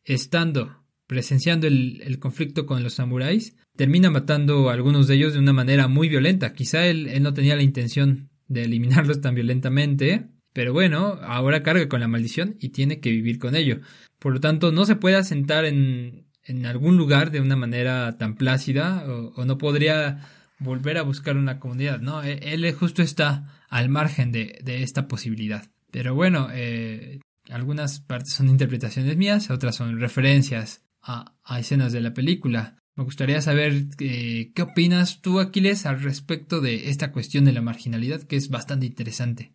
estando 0.04 0.84
presenciando 1.06 1.66
el, 1.66 2.18
conflicto 2.18 2.66
con 2.66 2.82
los 2.82 2.94
samuráis, 2.94 3.56
termina 3.76 4.10
matando 4.10 4.70
a 4.70 4.72
algunos 4.72 5.06
de 5.06 5.16
ellos 5.16 5.32
de 5.32 5.40
una 5.40 5.52
manera 5.52 5.88
muy 5.88 6.08
violenta. 6.08 6.52
Quizá 6.52 6.86
él, 6.86 7.10
no 7.22 7.34
tenía 7.34 7.56
la 7.56 7.62
intención 7.62 8.30
de 8.48 8.64
eliminarlos 8.64 9.20
tan 9.20 9.34
violentamente, 9.34 10.28
pero 10.52 10.72
bueno, 10.72 11.18
ahora 11.22 11.62
carga 11.62 11.88
con 11.88 12.00
la 12.00 12.08
maldición 12.08 12.56
y 12.60 12.70
tiene 12.70 13.00
que 13.00 13.10
vivir 13.10 13.38
con 13.38 13.56
ello. 13.56 13.80
Por 14.18 14.34
lo 14.34 14.40
tanto, 14.40 14.72
no 14.72 14.86
se 14.86 14.96
puede 14.96 15.16
asentar 15.16 15.64
en, 15.64 16.23
en 16.44 16.66
algún 16.66 16.96
lugar 16.96 17.30
de 17.30 17.40
una 17.40 17.56
manera 17.56 18.16
tan 18.18 18.34
plácida 18.34 19.04
o, 19.06 19.44
no 19.44 19.58
podría 19.58 20.28
volver 20.58 20.98
a 20.98 21.02
buscar 21.02 21.36
una 21.36 21.58
comunidad, 21.58 22.00
¿no? 22.00 22.22
E, 22.22 22.54
él 22.54 22.70
justo 22.72 23.02
está 23.02 23.64
al 23.68 23.88
margen 23.88 24.32
de, 24.32 24.62
esta 24.64 25.08
posibilidad. 25.08 25.70
Pero 25.90 26.14
bueno, 26.14 26.48
eh, 26.52 27.20
algunas 27.50 28.00
partes 28.00 28.32
son 28.32 28.48
interpretaciones 28.48 29.16
mías, 29.16 29.50
otras 29.50 29.76
son 29.76 30.00
referencias 30.00 30.82
a, 31.02 31.34
escenas 31.58 31.92
de 31.92 32.00
la 32.00 32.14
película. 32.14 32.76
Me 32.96 33.04
gustaría 33.04 33.40
saber 33.40 33.86
eh, 33.98 34.52
qué 34.54 34.62
opinas 34.62 35.20
tú, 35.20 35.40
Aquiles, 35.40 35.86
al 35.86 36.02
respecto 36.02 36.60
de 36.60 36.90
esta 36.90 37.12
cuestión 37.12 37.44
de 37.44 37.52
la 37.52 37.60
marginalidad, 37.60 38.22
que 38.22 38.36
es 38.36 38.48
bastante 38.48 38.86
interesante. 38.86 39.52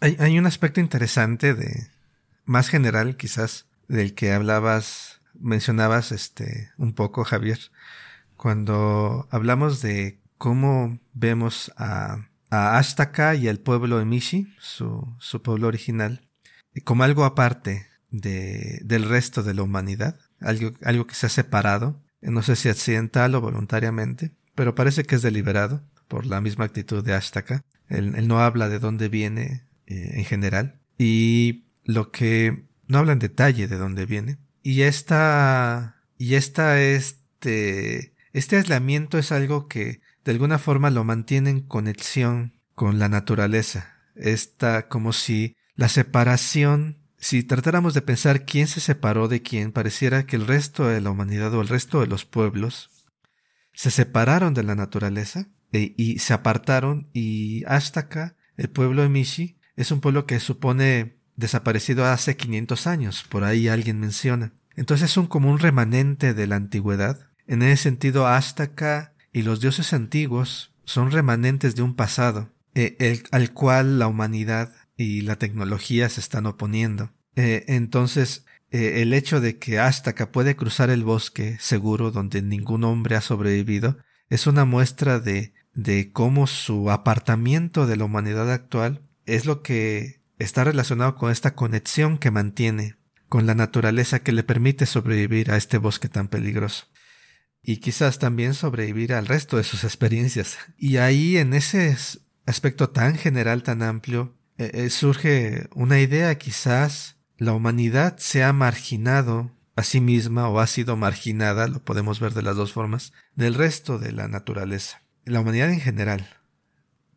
Hay, 0.00 0.38
un 0.38 0.46
aspecto 0.46 0.80
interesante 0.80 1.54
de, 1.54 1.88
más 2.44 2.68
general 2.68 3.16
quizás, 3.16 3.66
del 3.88 4.14
que 4.14 4.32
hablabas, 4.32 5.17
mencionabas 5.40 6.12
este, 6.12 6.70
un 6.76 6.92
poco, 6.92 7.24
Javier, 7.24 7.58
cuando 8.36 9.28
hablamos 9.30 9.82
de 9.82 10.20
cómo 10.36 10.98
vemos 11.14 11.72
a 11.76 12.28
a 12.50 12.78
Ashtaka 12.78 13.34
y 13.34 13.48
al 13.48 13.58
pueblo 13.58 13.98
de 13.98 14.04
Mishi, 14.04 14.54
su, 14.58 15.06
su 15.18 15.42
pueblo 15.42 15.68
original, 15.68 16.28
como 16.84 17.04
algo 17.04 17.24
aparte 17.24 17.86
de, 18.10 18.80
del 18.84 19.08
resto 19.08 19.42
de 19.42 19.54
la 19.54 19.62
humanidad, 19.62 20.18
algo, 20.40 20.70
algo 20.82 21.06
que 21.06 21.14
se 21.14 21.26
ha 21.26 21.30
separado, 21.30 22.00
no 22.20 22.42
sé 22.42 22.56
si 22.56 22.68
accidental 22.68 23.34
o 23.34 23.40
voluntariamente, 23.40 24.32
pero 24.54 24.74
parece 24.74 25.04
que 25.04 25.16
es 25.16 25.22
deliberado 25.22 25.82
por 26.08 26.26
la 26.26 26.40
misma 26.40 26.64
actitud 26.64 27.04
de 27.04 27.14
Ashtaka. 27.14 27.62
Él, 27.88 28.26
no 28.26 28.40
habla 28.40 28.68
de 28.68 28.78
dónde 28.78 29.08
viene 29.08 29.64
eh, 29.86 30.12
en 30.14 30.24
general 30.24 30.78
y 30.98 31.64
lo 31.84 32.10
que 32.10 32.64
no 32.86 32.98
habla 32.98 33.12
en 33.12 33.18
detalle 33.18 33.68
de 33.68 33.76
dónde 33.76 34.06
viene. 34.06 34.38
Y 34.62 34.82
esta, 34.82 36.02
y 36.16 36.34
esta, 36.34 36.80
este, 36.80 38.14
este 38.32 38.56
aislamiento 38.56 39.18
es 39.18 39.32
algo 39.32 39.68
que 39.68 40.00
de 40.24 40.32
alguna 40.32 40.58
forma 40.58 40.90
lo 40.90 41.04
mantiene 41.04 41.50
en 41.50 41.60
conexión 41.60 42.54
con 42.74 42.98
la 42.98 43.08
naturaleza. 43.08 43.96
Está 44.14 44.88
como 44.88 45.12
si 45.12 45.56
la 45.74 45.88
separación, 45.88 46.98
si 47.18 47.42
tratáramos 47.42 47.94
de 47.94 48.02
pensar 48.02 48.44
quién 48.44 48.66
se 48.66 48.80
separó 48.80 49.28
de 49.28 49.42
quién, 49.42 49.72
pareciera 49.72 50.24
que 50.26 50.36
el 50.36 50.46
resto 50.46 50.86
de 50.86 51.00
la 51.00 51.10
humanidad 51.10 51.54
o 51.54 51.60
el 51.60 51.68
resto 51.68 52.00
de 52.00 52.08
los 52.08 52.24
pueblos 52.24 52.90
se 53.72 53.90
separaron 53.90 54.54
de 54.54 54.64
la 54.64 54.74
naturaleza 54.74 55.48
e, 55.72 55.94
y 55.96 56.18
se 56.18 56.34
apartaron 56.34 57.08
y 57.12 57.62
hasta 57.66 58.00
acá 58.00 58.36
el 58.56 58.70
pueblo 58.70 59.02
de 59.02 59.08
Mishi 59.08 59.58
es 59.76 59.92
un 59.92 60.00
pueblo 60.00 60.26
que 60.26 60.40
supone 60.40 61.17
desaparecido 61.38 62.04
hace 62.04 62.36
500 62.36 62.86
años, 62.86 63.24
por 63.28 63.44
ahí 63.44 63.68
alguien 63.68 64.00
menciona. 64.00 64.52
Entonces 64.76 65.10
como 65.28 65.50
un 65.50 65.58
remanente 65.58 66.34
de 66.34 66.46
la 66.46 66.56
antigüedad. 66.56 67.30
En 67.46 67.62
ese 67.62 67.84
sentido, 67.84 68.26
acá 68.26 69.14
y 69.32 69.42
los 69.42 69.60
dioses 69.60 69.92
antiguos 69.92 70.74
son 70.84 71.10
remanentes 71.10 71.76
de 71.76 71.82
un 71.82 71.94
pasado 71.94 72.50
eh, 72.74 73.22
al 73.30 73.52
cual 73.52 73.98
la 73.98 74.08
humanidad 74.08 74.72
y 74.96 75.22
la 75.22 75.36
tecnología 75.36 76.08
se 76.08 76.20
están 76.20 76.46
oponiendo. 76.46 77.12
Eh, 77.36 77.64
entonces, 77.68 78.44
eh, 78.70 79.00
el 79.02 79.14
hecho 79.14 79.40
de 79.40 79.58
que 79.58 79.78
Astaka 79.78 80.32
puede 80.32 80.56
cruzar 80.56 80.90
el 80.90 81.04
bosque 81.04 81.56
seguro 81.60 82.10
donde 82.10 82.42
ningún 82.42 82.84
hombre 82.84 83.16
ha 83.16 83.20
sobrevivido 83.20 83.98
es 84.28 84.46
una 84.46 84.64
muestra 84.64 85.20
de, 85.20 85.54
de 85.72 86.10
cómo 86.12 86.46
su 86.46 86.90
apartamiento 86.90 87.86
de 87.86 87.96
la 87.96 88.04
humanidad 88.04 88.52
actual 88.52 89.02
es 89.24 89.46
lo 89.46 89.62
que 89.62 90.17
está 90.38 90.64
relacionado 90.64 91.14
con 91.16 91.30
esta 91.30 91.54
conexión 91.54 92.18
que 92.18 92.30
mantiene 92.30 92.96
con 93.28 93.46
la 93.46 93.54
naturaleza 93.54 94.20
que 94.20 94.32
le 94.32 94.42
permite 94.42 94.86
sobrevivir 94.86 95.50
a 95.50 95.56
este 95.56 95.78
bosque 95.78 96.08
tan 96.08 96.28
peligroso. 96.28 96.86
y 97.60 97.78
quizás 97.78 98.18
también 98.18 98.54
sobrevivir 98.54 99.12
al 99.12 99.26
resto 99.26 99.56
de 99.56 99.64
sus 99.64 99.84
experiencias. 99.84 100.56
Y 100.78 100.98
ahí 100.98 101.36
en 101.36 101.52
ese 101.52 101.94
aspecto 102.46 102.88
tan 102.90 103.16
general, 103.16 103.62
tan 103.62 103.82
amplio, 103.82 104.38
eh, 104.56 104.70
eh, 104.72 104.90
surge 104.90 105.68
una 105.74 106.00
idea 106.00 106.38
quizás 106.38 107.16
la 107.36 107.52
humanidad 107.52 108.16
se 108.18 108.42
ha 108.42 108.52
marginado 108.52 109.52
a 109.76 109.84
sí 109.84 110.00
misma 110.00 110.48
o 110.48 110.58
ha 110.58 110.66
sido 110.66 110.96
marginada, 110.96 111.68
lo 111.68 111.84
podemos 111.84 112.18
ver 112.18 112.34
de 112.34 112.42
las 112.42 112.56
dos 112.56 112.72
formas, 112.72 113.12
del 113.34 113.54
resto 113.54 113.98
de 113.98 114.12
la 114.12 114.26
naturaleza. 114.26 115.02
La 115.24 115.40
humanidad 115.40 115.70
en 115.70 115.80
general. 115.80 116.28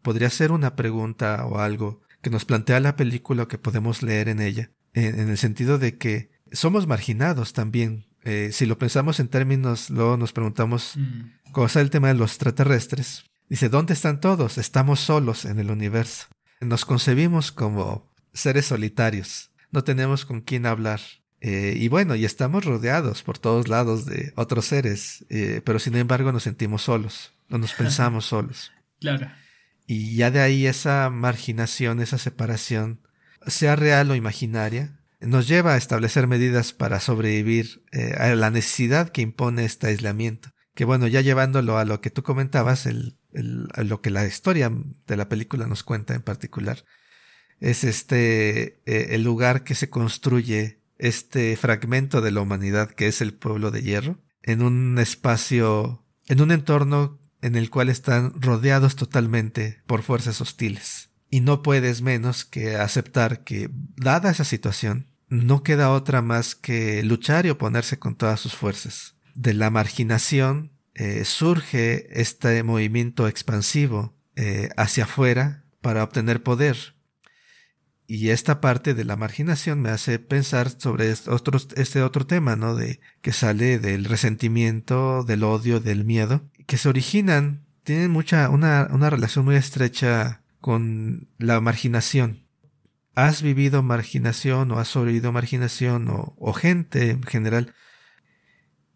Podría 0.04 0.30
ser 0.30 0.52
una 0.52 0.76
pregunta 0.76 1.46
o 1.46 1.60
algo 1.60 2.02
que 2.22 2.30
nos 2.30 2.46
plantea 2.46 2.80
la 2.80 2.96
película 2.96 3.48
que 3.48 3.58
podemos 3.58 4.04
leer 4.04 4.30
en 4.30 4.42
ella, 4.42 4.72
en, 4.94 5.30
el 5.30 5.38
sentido 5.38 5.78
de 5.78 5.98
que 5.98 6.32
somos 6.52 6.88
marginados 6.88 7.54
también. 7.54 8.06
Eh, 8.24 8.50
si 8.52 8.66
lo 8.66 8.78
pensamos 8.78 9.20
en 9.20 9.28
términos, 9.28 9.90
luego 9.90 10.18
nos 10.18 10.34
preguntamos, 10.34 10.94
mm. 10.96 11.52
¿cómo 11.52 11.68
está 11.68 11.82
el 11.82 11.90
tema 11.90 12.10
de 12.10 12.14
los 12.16 12.32
extraterrestres? 12.32 13.26
Dice, 13.50 13.70
¿dónde 13.70 13.94
están 13.94 14.20
todos? 14.20 14.58
Estamos 14.58 15.00
solos 15.00 15.46
en 15.46 15.60
el 15.60 15.72
universo. 15.72 16.28
Nos 16.62 16.86
concebimos 16.86 17.52
como 17.52 18.14
seres 18.34 18.68
solitarios. 18.68 19.52
No 19.72 19.84
tenemos 19.84 20.26
con 20.26 20.42
quién 20.42 20.66
hablar. 20.66 21.02
Eh, 21.42 21.74
y 21.76 21.88
bueno, 21.88 22.16
y 22.16 22.24
estamos 22.24 22.66
rodeados 22.66 23.24
por 23.24 23.40
todos 23.40 23.68
lados 23.68 24.06
de 24.06 24.32
otros 24.36 24.66
seres, 24.66 25.26
eh, 25.30 25.62
pero 25.66 25.80
sin 25.80 25.96
embargo 25.96 26.32
nos 26.32 26.44
sentimos 26.44 26.84
solos, 26.84 27.34
no 27.50 27.58
nos 27.58 27.74
pensamos 27.82 28.26
solos. 28.26 28.72
Claro. 29.00 29.32
Y 29.94 30.16
ya 30.16 30.32
de 30.32 30.40
ahí 30.40 30.68
esa 30.68 31.10
marginación, 31.10 32.00
esa 32.00 32.18
separación, 32.18 33.02
sea 33.46 33.76
real 33.76 34.10
o 34.10 34.16
imaginaria, 34.16 35.02
nos 35.20 35.50
lleva 35.50 35.74
a 35.74 35.78
establecer 35.78 36.28
medidas 36.28 36.72
para 36.72 37.02
sobrevivir 37.02 37.84
eh, 37.92 38.16
a 38.18 38.34
la 38.36 38.52
necesidad 38.52 39.10
que 39.10 39.22
impone 39.22 39.66
este 39.66 39.88
aislamiento. 39.88 40.52
Que 40.76 40.86
bueno, 40.86 41.08
ya 41.08 41.20
llevándolo 41.20 41.78
a 41.78 41.84
lo 41.84 42.00
que 42.00 42.10
tú 42.10 42.24
comentabas, 42.24 42.86
el, 42.86 43.18
el, 43.34 43.68
lo 43.84 44.00
que 44.00 44.12
la 44.12 44.26
historia 44.26 44.72
de 45.08 45.18
la 45.18 45.28
película 45.28 45.68
nos 45.68 45.84
cuenta 45.84 46.16
en 46.16 46.22
particular, 46.22 46.86
es 47.60 47.84
este 47.84 48.80
el 48.86 49.24
lugar 49.24 49.66
que 49.66 49.76
se 49.76 49.90
construye 49.90 50.80
este 51.00 51.58
fragmento 51.58 52.22
de 52.22 52.32
la 52.32 52.40
humanidad 52.40 52.92
que 52.92 53.08
es 53.08 53.20
el 53.20 53.34
pueblo 53.34 53.72
de 53.72 53.82
hierro, 53.82 54.20
en 54.42 54.62
un 54.62 55.00
espacio, 55.00 56.06
en 56.30 56.40
un 56.40 56.52
entorno 56.52 57.20
en 57.42 57.56
el 57.56 57.70
cual 57.70 57.90
están 57.90 58.34
rodeados 58.40 58.96
totalmente 58.96 59.82
por 59.88 60.04
fuerzas 60.04 60.42
hostiles. 60.42 61.10
Y 61.30 61.42
no 61.42 61.62
puedes 61.62 62.02
menos 62.02 62.46
que 62.46 62.76
aceptar 62.76 63.44
que, 63.44 63.70
dada 63.96 64.32
esa 64.32 64.44
situación, 64.44 65.08
no 65.30 65.64
queda 65.64 65.92
otra 65.92 66.22
más 66.22 66.56
que 66.56 67.04
luchar 67.04 67.46
y 67.46 67.50
oponerse 67.50 68.00
con 68.00 68.16
todas 68.16 68.40
sus 68.40 68.54
fuerzas. 68.54 69.16
De 69.34 69.54
la 69.54 69.70
marginación 69.70 70.72
eh, 70.94 71.24
surge 71.24 72.20
este 72.22 72.64
movimiento 72.64 73.28
expansivo 73.28 74.14
eh, 74.36 74.70
hacia 74.76 75.06
afuera 75.06 75.64
para 75.82 76.04
obtener 76.04 76.44
poder, 76.44 76.96
y 78.14 78.32
esta 78.32 78.60
parte 78.60 78.94
de 78.94 79.06
la 79.06 79.16
marginación 79.16 79.80
me 79.80 79.90
hace 79.90 80.20
pensar 80.20 80.70
sobre 80.70 81.12
este 81.12 82.02
otro 82.02 82.28
tema, 82.28 82.58
¿no? 82.58 82.76
De 82.76 83.00
que 83.22 83.32
sale 83.32 83.80
del 83.80 84.04
resentimiento, 84.04 85.24
del 85.24 85.46
odio, 85.46 85.80
del 85.80 86.04
miedo, 86.04 86.44
que 86.72 86.78
se 86.78 86.88
originan, 86.88 87.66
tienen 87.84 88.12
mucha, 88.12 88.50
una, 88.50 88.88
una 88.92 89.10
relación 89.10 89.44
muy 89.44 89.56
estrecha 89.56 90.42
con 90.62 91.28
la 91.38 91.60
marginación. 91.60 92.48
¿Has 93.14 93.42
vivido 93.42 93.84
marginación 93.84 94.72
o 94.72 94.80
has 94.80 94.88
sobrevivido 94.88 95.34
marginación 95.34 96.08
o, 96.08 96.54
gente 96.54 97.10
en 97.10 97.24
general? 97.24 97.74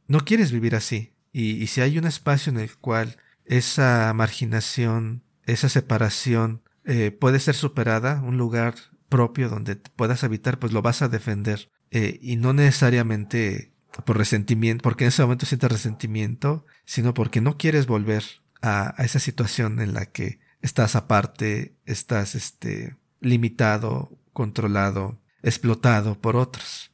No 0.07 0.21
quieres 0.21 0.53
vivir 0.53 0.73
así. 0.73 1.17
Y, 1.33 1.61
y 1.61 1.67
si 1.67 1.81
hay 1.81 1.97
un 1.97 2.05
espacio 2.05 2.49
en 2.49 2.59
el 2.59 2.77
cual 2.77 3.17
esa 3.43 4.13
marginación, 4.13 5.25
esa 5.43 5.67
separación 5.67 6.61
eh, 6.85 7.11
puede 7.11 7.41
ser 7.41 7.55
superada, 7.55 8.21
un 8.21 8.37
lugar 8.37 8.75
propio 9.09 9.49
donde 9.49 9.75
puedas 9.75 10.23
habitar, 10.23 10.59
pues 10.59 10.71
lo 10.71 10.81
vas 10.81 11.01
a 11.01 11.09
defender. 11.09 11.69
Eh, 11.91 12.19
y 12.21 12.37
no 12.37 12.53
necesariamente 12.53 13.74
por 14.03 14.17
resentimiento, 14.17 14.83
porque 14.83 15.05
en 15.05 15.09
ese 15.09 15.21
momento 15.21 15.45
sientes 15.45 15.71
resentimiento, 15.71 16.65
sino 16.85 17.13
porque 17.13 17.41
no 17.41 17.57
quieres 17.57 17.87
volver 17.87 18.23
a, 18.61 18.95
esa 18.99 19.19
situación 19.19 19.79
en 19.79 19.93
la 19.93 20.07
que 20.07 20.39
estás 20.61 20.95
aparte, 20.95 21.77
estás 21.85 22.35
este, 22.35 22.97
limitado, 23.21 24.17
controlado, 24.33 25.21
explotado 25.43 26.19
por 26.19 26.35
otros. 26.35 26.91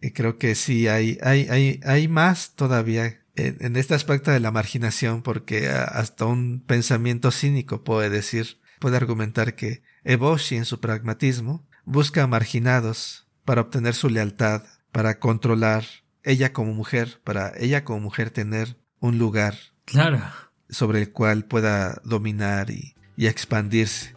Y 0.00 0.10
creo 0.10 0.38
que 0.38 0.54
sí, 0.54 0.88
hay, 0.88 1.18
hay, 1.22 1.48
hay, 1.48 1.80
hay 1.84 2.08
más 2.08 2.54
todavía 2.54 3.18
en, 3.38 3.76
este 3.76 3.94
aspecto 3.94 4.30
de 4.30 4.40
la 4.40 4.50
marginación, 4.50 5.22
porque 5.22 5.68
hasta 5.68 6.24
un 6.26 6.62
pensamiento 6.66 7.30
cínico 7.30 7.84
puede 7.84 8.10
decir, 8.10 8.58
puede 8.80 8.96
argumentar 8.96 9.54
que 9.54 9.82
Eboshi 10.04 10.56
en 10.56 10.64
su 10.64 10.80
pragmatismo 10.80 11.66
busca 11.84 12.26
marginados 12.26 13.28
para 13.44 13.62
obtener 13.62 13.94
su 13.94 14.08
lealtad, 14.08 14.64
para 14.98 15.20
controlar 15.20 15.84
ella 16.24 16.52
como 16.52 16.74
mujer, 16.74 17.20
para 17.22 17.52
ella 17.56 17.84
como 17.84 18.00
mujer 18.00 18.30
tener 18.30 18.78
un 18.98 19.16
lugar 19.16 19.54
claro. 19.84 20.20
sobre 20.68 21.00
el 21.02 21.12
cual 21.12 21.44
pueda 21.44 22.00
dominar 22.02 22.70
y, 22.70 22.96
expandirse. 23.16 24.16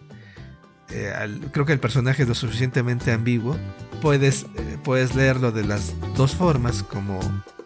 Eh, 0.89 1.13
creo 1.51 1.67
que 1.67 1.73
el 1.73 1.79
personaje 1.79 2.23
es 2.23 2.27
lo 2.27 2.33
suficientemente 2.33 3.11
ambiguo. 3.11 3.59
Puedes, 4.01 4.47
eh, 4.55 4.79
puedes 4.83 5.13
leerlo 5.13 5.51
de 5.51 5.65
las 5.65 5.93
dos 6.15 6.35
formas, 6.35 6.81
como 6.81 7.19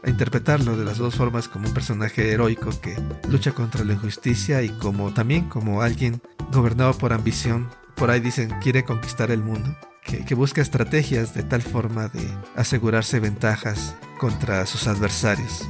interpretarlo 0.06 0.76
de 0.76 0.84
las 0.84 0.98
dos 0.98 1.16
formas 1.16 1.48
como 1.48 1.70
un 1.70 1.74
personaje 1.74 2.34
heroico 2.34 2.82
que 2.82 2.98
lucha 3.30 3.54
contra 3.54 3.86
la 3.86 3.94
injusticia 3.94 4.62
y 4.62 4.68
como 4.72 5.14
también 5.14 5.48
como 5.48 5.82
alguien 5.82 6.22
gobernado 6.52 6.94
por 6.98 7.14
ambición 7.14 7.70
por 7.96 8.12
ahí 8.12 8.20
dicen 8.20 8.50
quiere 8.62 8.84
conquistar 8.84 9.32
el 9.32 9.42
mundo, 9.42 9.74
que, 10.06 10.36
busca 10.36 10.62
estrategias 10.62 11.34
de 11.34 11.44
tal 11.44 11.62
forma 11.62 12.08
de 12.08 12.26
asegurarse 12.56 13.20
ventajas 13.20 13.96
contra 14.20 14.66
sus 14.66 14.88
adversarios 14.88 15.68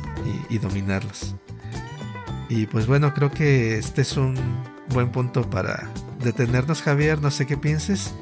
y, 0.49 0.57
dominarlos. 0.57 1.35
Y 2.49 2.67
pues 2.67 2.85
bueno, 2.85 3.13
creo 3.13 3.31
que 3.31 3.77
este 3.77 4.01
es 4.01 4.17
un 4.17 4.35
buen 4.89 5.11
punto 5.11 5.49
para 5.49 5.89
detenernos, 6.21 6.81
Javier. 6.81 7.21
No 7.21 7.31
sé 7.31 7.47
qué 7.47 7.57
pienses. 7.57 8.13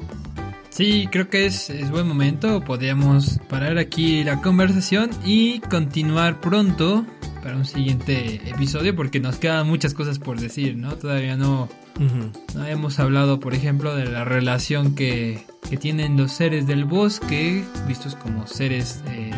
Sí, 0.70 1.08
creo 1.10 1.28
que 1.28 1.46
es, 1.46 1.70
es, 1.70 1.90
buen 1.90 2.08
momento. 2.08 2.60
Podríamos 2.64 3.40
parar 3.48 3.78
aquí 3.78 4.24
la 4.24 4.40
conversación 4.40 5.10
y 5.24 5.60
continuar 5.60 6.40
pronto 6.40 7.04
para 7.42 7.56
un 7.56 7.64
siguiente 7.64 8.40
episodio 8.48 8.96
porque 8.96 9.20
nos 9.20 9.36
quedan 9.36 9.66
muchas 9.66 9.94
cosas 9.94 10.18
por 10.18 10.40
decir, 10.40 10.76
¿no? 10.76 10.96
Todavía 10.96 11.36
no 11.36 11.68
no 11.98 12.66
hemos 12.66 12.98
hablado, 12.98 13.40
por 13.40 13.54
ejemplo, 13.54 13.94
de 13.94 14.06
la 14.06 14.24
relación 14.24 14.94
que, 14.94 15.46
tienen 15.80 16.16
los 16.16 16.30
seres 16.30 16.68
del 16.68 16.84
bosque, 16.84 17.64
vistos 17.88 18.14
como 18.14 18.46
seres 18.46 19.02
eh, 19.08 19.32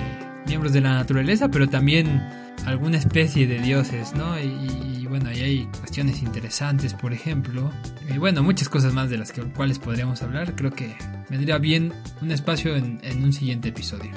miembros 0.46 0.74
de 0.74 0.82
la 0.82 0.92
naturaleza, 0.92 1.48
pero 1.48 1.66
también 1.66 2.20
alguna 2.66 2.98
especie 2.98 3.46
de 3.46 3.58
dioses, 3.60 4.12
¿no? 4.14 4.38
Y, 4.38 5.06
bueno, 5.06 5.30
ahí 5.30 5.40
hay 5.40 5.64
cuestiones 5.78 6.22
interesantes, 6.22 6.92
por 6.92 7.14
ejemplo. 7.14 7.72
Y 8.14 8.18
bueno, 8.18 8.42
muchas 8.42 8.68
cosas 8.68 8.92
más 8.92 9.08
de 9.08 9.16
las 9.16 9.32
que, 9.32 9.40
cuales 9.42 9.78
podríamos 9.78 10.22
hablar. 10.22 10.54
Creo 10.56 10.72
que 10.72 10.94
vendría 11.30 11.56
bien 11.56 11.94
un 12.20 12.30
espacio 12.32 12.76
en, 12.76 13.00
en 13.02 13.24
un 13.24 13.32
siguiente 13.32 13.70
episodio. 13.70 14.10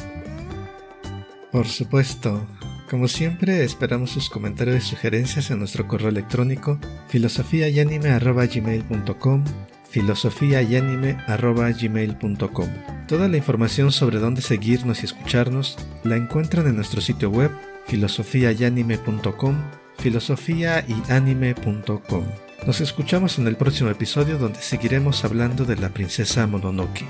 Por 1.52 1.68
supuesto. 1.68 2.46
Como 2.90 3.08
siempre, 3.08 3.64
esperamos 3.64 4.10
sus 4.10 4.32
comentarios 4.32 4.78
y 4.78 4.82
sugerencias 4.90 5.52
en 5.52 5.60
nuestro 5.60 5.88
correo 5.88 6.10
electrónico 6.10 6.80
filosofiayanime.gmail.com 7.10 9.44
filosofiayanime.gmail.com 9.92 12.70
Toda 13.08 13.28
la 13.28 13.38
información 13.38 13.92
sobre 13.92 14.18
dónde 14.18 14.42
seguirnos 14.42 15.04
y 15.04 15.06
escucharnos 15.06 15.78
la 16.04 16.16
encuentran 16.16 16.66
en 16.66 16.78
nuestro 16.78 17.00
sitio 17.02 17.30
web 17.30 17.52
filosofiayanime.com 17.86 19.56
filosofiayanime.com 20.00 22.24
Nos 22.66 22.82
escuchamos 22.82 23.38
en 23.38 23.46
el 23.46 23.56
próximo 23.56 23.92
episodio 23.92 24.40
donde 24.40 24.62
seguiremos 24.62 25.24
hablando 25.26 25.64
de 25.66 25.76
la 25.76 25.90
princesa 25.90 26.48
Mononoke. 26.48 27.06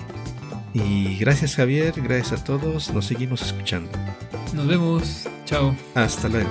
Y 0.74 1.17
gracias 1.17 1.55
Javier, 1.55 1.93
gracias 1.97 2.41
a 2.41 2.43
todos, 2.43 2.93
nos 2.93 3.05
seguimos 3.05 3.41
escuchando. 3.41 3.91
Nos 4.53 4.67
vemos, 4.67 5.28
chao. 5.45 5.76
Hasta 5.95 6.28
luego. 6.28 6.49